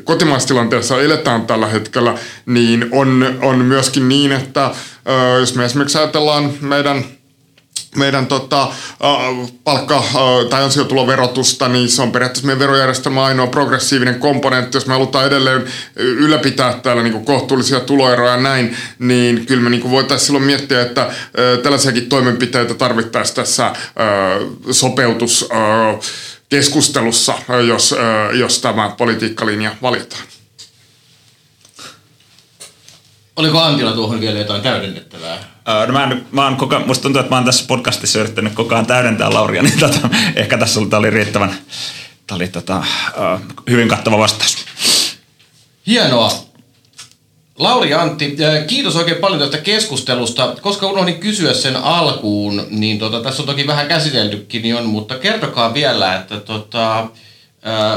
kotimaistilanteessa 0.03 1.01
eletään 1.01 1.47
tällä 1.47 1.67
hetkellä, 1.67 2.17
niin 2.45 2.89
on, 2.91 3.37
on 3.41 3.57
myöskin 3.57 4.09
niin, 4.09 4.31
että 4.31 4.71
jos 5.39 5.55
me 5.55 5.65
esimerkiksi 5.65 5.97
ajatellaan 5.97 6.53
meidän 6.61 7.05
meidän 7.95 8.27
tota, 8.27 8.67
palkka- 9.63 10.03
tai 10.49 10.63
ansiotuloverotusta, 10.63 11.67
niin 11.67 11.89
se 11.89 12.01
on 12.01 12.11
periaatteessa 12.11 12.45
meidän 12.45 12.59
verojärjestelmä 12.59 13.23
ainoa 13.23 13.47
progressiivinen 13.47 14.19
komponentti. 14.19 14.77
Jos 14.77 14.85
me 14.85 14.93
halutaan 14.93 15.27
edelleen 15.27 15.65
ylläpitää 15.95 16.73
täällä 16.73 17.03
niin 17.03 17.25
kohtuullisia 17.25 17.79
tuloeroja 17.79 18.31
ja 18.31 18.37
näin, 18.37 18.77
niin 18.99 19.45
kyllä 19.45 19.63
me 19.63 19.69
niin 19.69 19.91
voitaisiin 19.91 20.25
silloin 20.25 20.45
miettiä, 20.45 20.81
että 20.81 21.11
tällaisiakin 21.63 22.09
toimenpiteitä 22.09 22.73
tarvittaisiin 22.73 23.35
tässä 23.35 23.73
sopeutuskeskustelussa, 24.71 27.33
jos, 27.67 27.95
jos 28.33 28.59
tämä 28.59 28.89
politiikkalinja 28.97 29.75
valitaan. 29.81 30.23
Oliko 33.35 33.59
Antilla 33.59 33.91
tuohon 33.91 34.21
vielä 34.21 34.39
jotain 34.39 34.61
täydennettävää? 34.61 35.58
No 35.87 35.93
mä, 35.93 36.03
en, 36.03 36.25
mä 36.31 36.43
oon 36.43 36.55
koko, 36.55 36.79
musta 36.79 37.03
tuntuu, 37.03 37.19
että 37.19 37.29
mä 37.29 37.35
oon 37.35 37.45
tässä 37.45 37.65
podcastissa 37.67 38.19
yrittänyt 38.19 38.53
koko 38.53 38.75
ajan 38.75 38.85
täydentää 38.85 39.33
Lauria, 39.33 39.63
niin 39.63 39.79
tota, 39.79 40.09
ehkä 40.35 40.57
tässä 40.57 40.79
oli, 40.79 40.89
oli 40.91 41.09
riittävän 41.09 41.55
tää 42.29 42.35
oli, 42.35 42.47
tota, 42.47 42.83
hyvin 43.69 43.87
kattava 43.87 44.17
vastaus. 44.17 44.57
Hienoa. 45.87 46.31
Lauri 47.59 47.93
Antti, 47.93 48.37
kiitos 48.67 48.95
oikein 48.95 49.17
paljon 49.17 49.39
tästä 49.39 49.57
keskustelusta. 49.57 50.55
Koska 50.61 50.87
unohdin 50.87 51.19
kysyä 51.19 51.53
sen 51.53 51.75
alkuun, 51.75 52.67
niin 52.69 52.99
tota, 52.99 53.21
tässä 53.21 53.41
on 53.41 53.47
toki 53.47 53.67
vähän 53.67 53.87
käsiteltykin 53.87 54.61
niin 54.61 54.75
on, 54.75 54.85
mutta 54.85 55.17
kertokaa 55.17 55.73
vielä, 55.73 56.15
että 56.15 56.39
tota, 56.39 57.07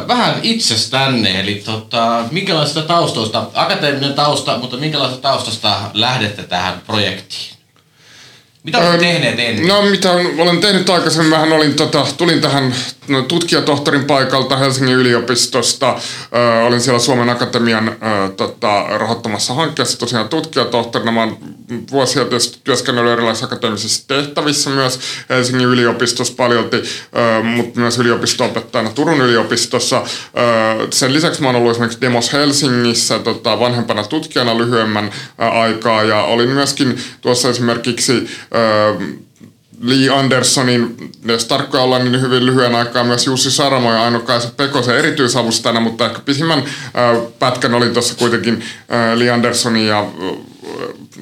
vähän 0.09 0.35
itsestänne, 0.43 1.41
eli 1.41 1.55
tota, 1.55 2.25
minkälaisista 2.31 2.83
taustoista, 2.83 3.47
akateeminen 3.55 4.15
tausta, 4.15 4.59
mutta 4.59 4.77
minkälaisesta 4.77 5.23
taustasta 5.23 5.91
lähdette 5.95 6.43
tähän 6.43 6.83
projektiin? 6.87 7.62
Mitä 8.65 8.79
olette 8.79 8.99
tehneet 8.99 9.39
ennen? 9.39 9.69
No 9.69 9.83
mitä 9.83 10.13
olen 10.13 10.61
tehnyt 10.61 10.91
aikaisemmin, 10.91 11.31
mähän 11.31 11.53
olin, 11.53 11.75
tota, 11.75 12.07
tulin 12.17 12.41
tähän 12.41 12.75
no, 13.09 13.23
tutkijatohtorin 13.23 14.05
paikalta 14.05 14.57
Helsingin 14.57 14.95
yliopistosta. 14.95 15.97
Ö, 16.35 16.65
olin 16.65 16.81
siellä 16.81 16.99
Suomen 17.01 17.31
Akatemian 17.31 17.89
ö, 17.89 17.93
tota, 18.37 18.85
rahoittamassa 18.99 19.55
hankkeessa 19.55 19.99
tosiaan 19.99 20.29
tutkijatohtorina. 20.29 21.13
Mä 21.13 21.21
oon 21.21 21.39
vuosia 21.91 22.25
tietysti 22.25 22.59
työskennellyt 22.65 23.13
erilaisissa 23.13 23.47
akateemisissa 23.47 24.09
tehtävissä 24.09 24.71
myös 24.71 25.01
Helsingin 25.31 25.69
yliopistossa 25.69 26.35
paljolti, 26.37 26.77
ö, 26.77 27.43
mutta 27.43 27.81
myös 27.81 27.99
yliopisto-opettajana 27.99 28.91
Turun 28.91 29.21
yliopistossa. 29.21 29.97
Ö, 29.97 30.87
sen 30.91 31.15
lisäksi 31.15 31.43
mä 31.43 31.49
oon 31.49 31.57
ollut 31.57 31.71
esimerkiksi 31.71 32.01
Demos 32.01 32.33
Helsingissä 32.33 33.19
tota, 33.19 33.61
vanhempana 33.61 34.05
tutkijana 34.05 34.59
lyhyemmän 34.59 35.05
ö, 35.41 35.45
aikaa 35.45 36.03
ja 36.03 36.23
olin 36.23 36.49
myöskin 36.49 36.99
tuossa 37.21 37.49
esimerkiksi 37.49 38.29
Lee 39.83 40.09
Andersonin, 40.11 41.11
jos 41.25 41.45
tarkkoja 41.45 41.83
ollaan 41.83 42.05
niin 42.05 42.21
hyvin 42.21 42.47
lyhyen 42.47 42.75
aikaa 42.75 43.05
myös 43.05 43.27
Jussi 43.27 43.51
Saramo 43.51 43.93
ja 43.93 44.05
Aino-Kaisa 44.05 44.53
Pekosen 44.57 44.97
erityisavustajana, 44.97 45.81
mutta 45.81 46.07
ehkä 46.07 46.19
pisimmän 46.21 46.59
äh, 46.59 47.33
pätkän 47.39 47.75
oli 47.75 47.91
tuossa 47.91 48.15
kuitenkin 48.15 48.55
äh, 48.55 49.19
Lee 49.19 49.31
Andersonin 49.31 49.87
ja 49.87 50.07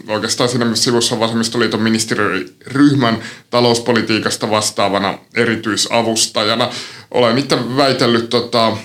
oikeastaan 0.08 0.48
siinä 0.48 0.64
myös 0.64 0.84
sivussa 0.84 1.20
vasemmistoliiton 1.20 1.82
ministeriryhmän 1.82 3.18
talouspolitiikasta 3.50 4.50
vastaavana 4.50 5.18
erityisavustajana. 5.34 6.70
Olen 7.10 7.38
itse 7.38 7.76
väitellyt 7.76 8.30
tota, 8.30 8.76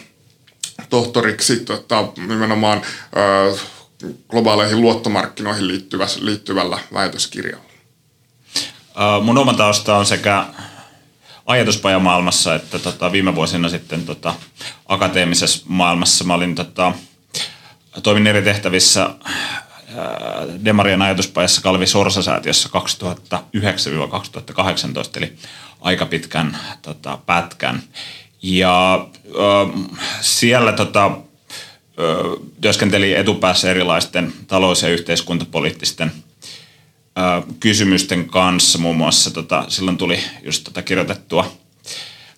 tohtoriksi 0.89 1.58
tota, 1.58 2.08
nimenomaan 2.28 2.82
globaaleihin 4.30 4.82
luottomarkkinoihin 4.82 5.68
liittyvällä 6.22 6.80
väitöskirjalla. 6.93 7.75
Mun 9.22 9.38
oma 9.38 9.54
tausta 9.54 9.98
on 9.98 10.06
sekä 10.06 10.46
ajatuspajamaailmassa 11.46 12.56
että 12.56 12.80
tota, 12.80 13.12
viime 13.12 13.36
vuosina 13.36 13.70
sitten 13.70 14.06
tota, 14.06 14.34
akateemisessa 14.86 15.66
maailmassa. 15.68 16.24
Mä 16.24 16.34
olin 16.34 16.56
tota, 16.56 16.91
toimin 18.04 18.28
eri 18.28 18.41
tehtävissä 18.41 19.10
Demarien 20.66 21.02
ajatuspajassa 21.02 21.62
Kalvi 21.62 21.88
Sorsa-säätiössä 21.88 22.70
2009-2018, 23.34 25.18
eli 25.18 25.34
aika 25.82 26.06
pitkän 26.06 26.58
tota, 26.82 27.18
pätkän. 27.26 27.84
Ja 28.41 29.08
äh, 29.26 30.00
siellä 30.22 30.72
tota, 30.72 31.06
äh, 31.06 31.12
työskenteli 32.62 33.14
etupäässä 33.14 33.72
erilaisten 33.72 34.34
talous- 34.48 34.84
ja 34.84 34.89
yhteiskuntapoliittisten– 34.89 36.12
kysymysten 37.59 38.28
kanssa. 38.28 38.78
Muun 38.78 38.97
muassa 38.97 39.32
tota, 39.32 39.66
silloin 39.68 39.97
tuli 39.97 40.20
just 40.43 40.63
tota 40.63 40.82
kirjoitettua 40.82 41.57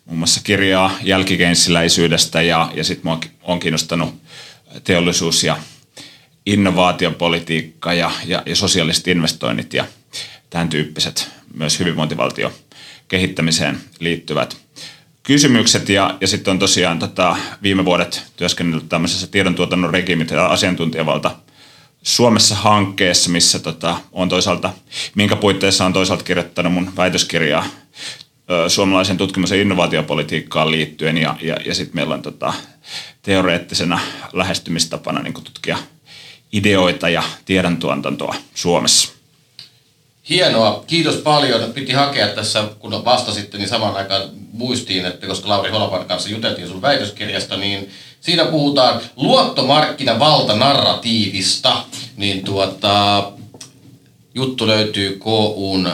muun 0.08 0.18
muassa 0.18 0.42
kirjaa 0.44 0.92
jälkikeinsiläisyydestä 1.04 2.42
ja, 2.42 2.72
ja 2.76 2.84
sitten 2.84 3.06
mua 3.08 3.20
on 3.44 3.60
kiinnostanut 3.60 4.16
teollisuus 4.84 5.44
ja 5.44 5.58
innovaatiopolitiikka 6.46 7.94
ja, 7.94 8.12
ja, 8.26 8.44
ja 8.46 8.56
sosiaaliset 8.56 9.08
investoinnit 9.08 9.74
ja 9.74 9.86
tämän 10.50 10.70
tyyppiset 10.70 11.30
myös 11.54 11.80
hyvinvointivaltio 11.80 12.54
kehittämiseen 13.08 13.80
liittyvät 14.00 14.58
kysymykset. 15.24 15.90
Ja, 15.90 16.18
ja 16.22 16.28
sitten 16.28 16.52
on 16.52 16.60
tosiaan 16.60 17.00
tota, 17.00 17.38
viime 17.64 17.86
vuodet 17.86 18.24
työskennellyt 18.38 18.90
tämmöisessä 18.90 19.28
tiedontuotannon 19.28 19.94
regiimit 19.94 20.32
ja 20.32 20.46
asiantuntijavalta– 20.46 21.36
Suomessa 22.08 22.56
hankkeessa, 22.56 23.30
missä 23.30 23.60
tota, 23.60 23.98
on 24.12 24.30
toisaalta, 24.30 24.74
minkä 25.16 25.36
puitteissa 25.36 25.86
on 25.86 25.94
toisaalta 25.94 26.24
kirjoittanut 26.24 26.74
mun 26.74 26.96
väitöskirjaa 26.98 27.66
suomalaisen 28.68 29.18
tutkimus- 29.18 29.52
ja 29.52 29.62
innovaatiopolitiikkaan 29.62 30.72
liittyen 30.72 31.18
ja, 31.18 31.36
ja, 31.42 31.58
ja 31.66 31.76
sitten 31.76 31.96
meillä 31.96 32.14
on 32.14 32.22
tota, 32.22 32.54
teoreettisena 33.22 34.00
lähestymistapana 34.34 35.22
niin 35.22 35.34
tutkia 35.34 35.78
ideoita 36.54 37.10
ja 37.10 37.24
tiedontuotantoa 37.46 38.36
Suomessa. 38.56 39.10
Hienoa, 40.30 40.84
kiitos 40.88 41.16
paljon. 41.16 41.74
Piti 41.74 41.94
hakea 41.94 42.28
tässä, 42.28 42.64
kun 42.80 43.06
vastasitte, 43.06 43.58
niin 43.58 43.70
samaan 43.70 43.96
aikaan 43.96 44.30
muistiin, 44.52 45.06
että 45.06 45.28
koska 45.28 45.50
Lauri 45.50 45.72
Holapan 45.72 46.06
kanssa 46.06 46.30
juteltiin 46.30 46.68
sun 46.68 46.82
väitöskirjasta, 46.82 47.58
niin 47.58 47.90
Siinä 48.28 48.46
puhutaan 48.46 49.02
luottomarkkinavaltanarratiivista, 49.16 51.84
niin 52.18 52.44
tuota, 52.44 53.32
juttu 54.36 54.68
löytyy 54.68 55.18
KUn 55.20 55.90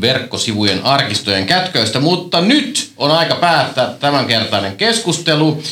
verkkosivujen 0.00 0.84
arkistojen 0.84 1.46
kätköistä, 1.46 2.00
mutta 2.00 2.40
nyt 2.40 2.92
on 2.96 3.10
aika 3.10 3.34
päättää 3.34 3.94
tämänkertainen 4.00 4.76
keskustelu. 4.76 5.62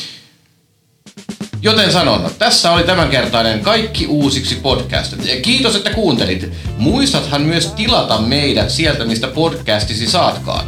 Joten 1.63 1.91
sanon, 1.91 2.29
tässä 2.39 2.71
oli 2.71 2.83
tämänkertainen 2.83 3.59
Kaikki 3.59 4.07
uusiksi 4.07 4.55
podcast. 4.55 5.13
Kiitos, 5.41 5.75
että 5.75 5.89
kuuntelit. 5.89 6.53
Muistathan 6.77 7.41
myös 7.41 7.71
tilata 7.71 8.17
meidät 8.17 8.69
sieltä, 8.69 9.05
mistä 9.05 9.27
podcastisi 9.27 10.07
saatkaan. 10.07 10.65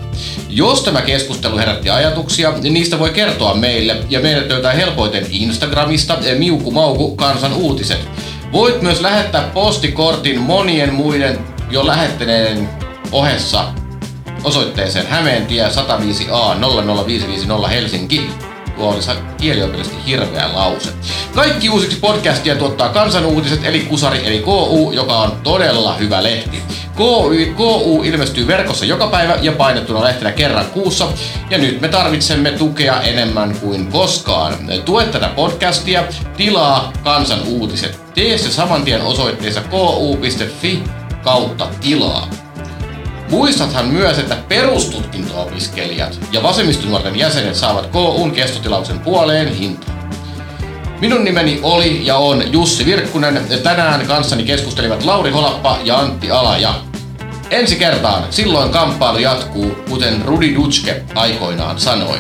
Jos 0.49 0.81
tämä 0.81 1.01
keskustelu 1.01 1.57
herätti 1.57 1.89
ajatuksia, 1.89 2.51
niin 2.51 2.73
niistä 2.73 2.99
voi 2.99 3.09
kertoa 3.09 3.53
meille 3.53 3.97
ja 4.09 4.19
meidät 4.19 4.47
löytää 4.47 4.71
helpoiten 4.71 5.25
Instagramista 5.29 6.17
Miuku 6.37 6.71
Mauku 6.71 7.15
kansan 7.15 7.53
uutiset. 7.53 7.99
Voit 8.51 8.81
myös 8.81 9.01
lähettää 9.01 9.49
postikortin 9.53 10.39
monien 10.39 10.93
muiden 10.93 11.39
jo 11.71 11.87
lähettäneiden 11.87 12.69
ohessa 13.11 13.65
osoitteeseen 14.43 15.07
Hämeentie 15.07 15.69
105A 15.69 16.57
00550 16.95 17.67
Helsinki. 17.67 18.29
Oli 18.77 18.99
kieliopillisesti 19.37 19.97
hirveä 20.07 20.49
lause. 20.53 20.89
Kaikki 21.35 21.69
uusiksi 21.69 21.99
podcastia 21.99 22.55
tuottaa 22.55 22.89
kansanuutiset 22.89 23.65
eli 23.65 23.79
Kusari 23.79 24.27
eli 24.27 24.39
KU, 24.39 24.91
joka 24.91 25.17
on 25.17 25.31
todella 25.43 25.95
hyvä 25.95 26.23
lehti. 26.23 26.63
KU, 26.95 27.29
KU 27.55 28.03
ilmestyy 28.03 28.47
verkossa 28.47 28.85
joka 28.85 29.07
päivä 29.07 29.37
ja 29.41 29.51
painettuna 29.51 30.03
lehtenä 30.03 30.31
kerran 30.31 30.65
kuussa. 30.65 31.07
Ja 31.49 31.57
nyt 31.57 31.81
me 31.81 31.87
tarvitsemme 31.87 32.51
tukea 32.51 33.01
enemmän 33.01 33.55
kuin 33.61 33.87
koskaan. 33.87 34.53
Tue 34.85 35.05
tätä 35.05 35.27
podcastia, 35.27 36.03
tilaa 36.37 36.91
kansan 37.03 37.39
uutiset. 37.47 37.99
Tee 38.13 38.37
se 38.37 38.51
saman 38.51 38.83
tien 38.83 39.01
osoitteessa 39.01 39.61
ku.fi 39.61 40.83
kautta 41.23 41.67
tilaa. 41.81 42.42
Muistathan 43.33 43.87
myös, 43.87 44.19
että 44.19 44.37
perustutkinto-opiskelijat 44.47 46.19
ja 46.31 46.43
vasemmistonuorten 46.43 47.15
jäsenet 47.15 47.55
saavat 47.55 47.85
KUn 47.85 48.31
kestotilauksen 48.31 48.99
puoleen 48.99 49.55
hintaan. 49.55 50.09
Minun 51.01 51.23
nimeni 51.23 51.59
oli 51.63 52.05
ja 52.05 52.17
on 52.17 52.43
Jussi 52.51 52.85
Virkkunen. 52.85 53.45
Tänään 53.63 54.07
kanssani 54.07 54.43
keskustelivat 54.43 55.05
Lauri 55.05 55.31
Holappa 55.31 55.77
ja 55.83 55.99
Antti 55.99 56.31
Alaja. 56.31 56.75
Ensi 57.49 57.75
kertaan, 57.75 58.23
silloin 58.29 58.69
kamppailu 58.69 59.17
jatkuu, 59.17 59.75
kuten 59.89 60.25
Rudi 60.25 60.55
Dutschke 60.55 61.03
aikoinaan 61.15 61.79
sanoi. 61.79 62.17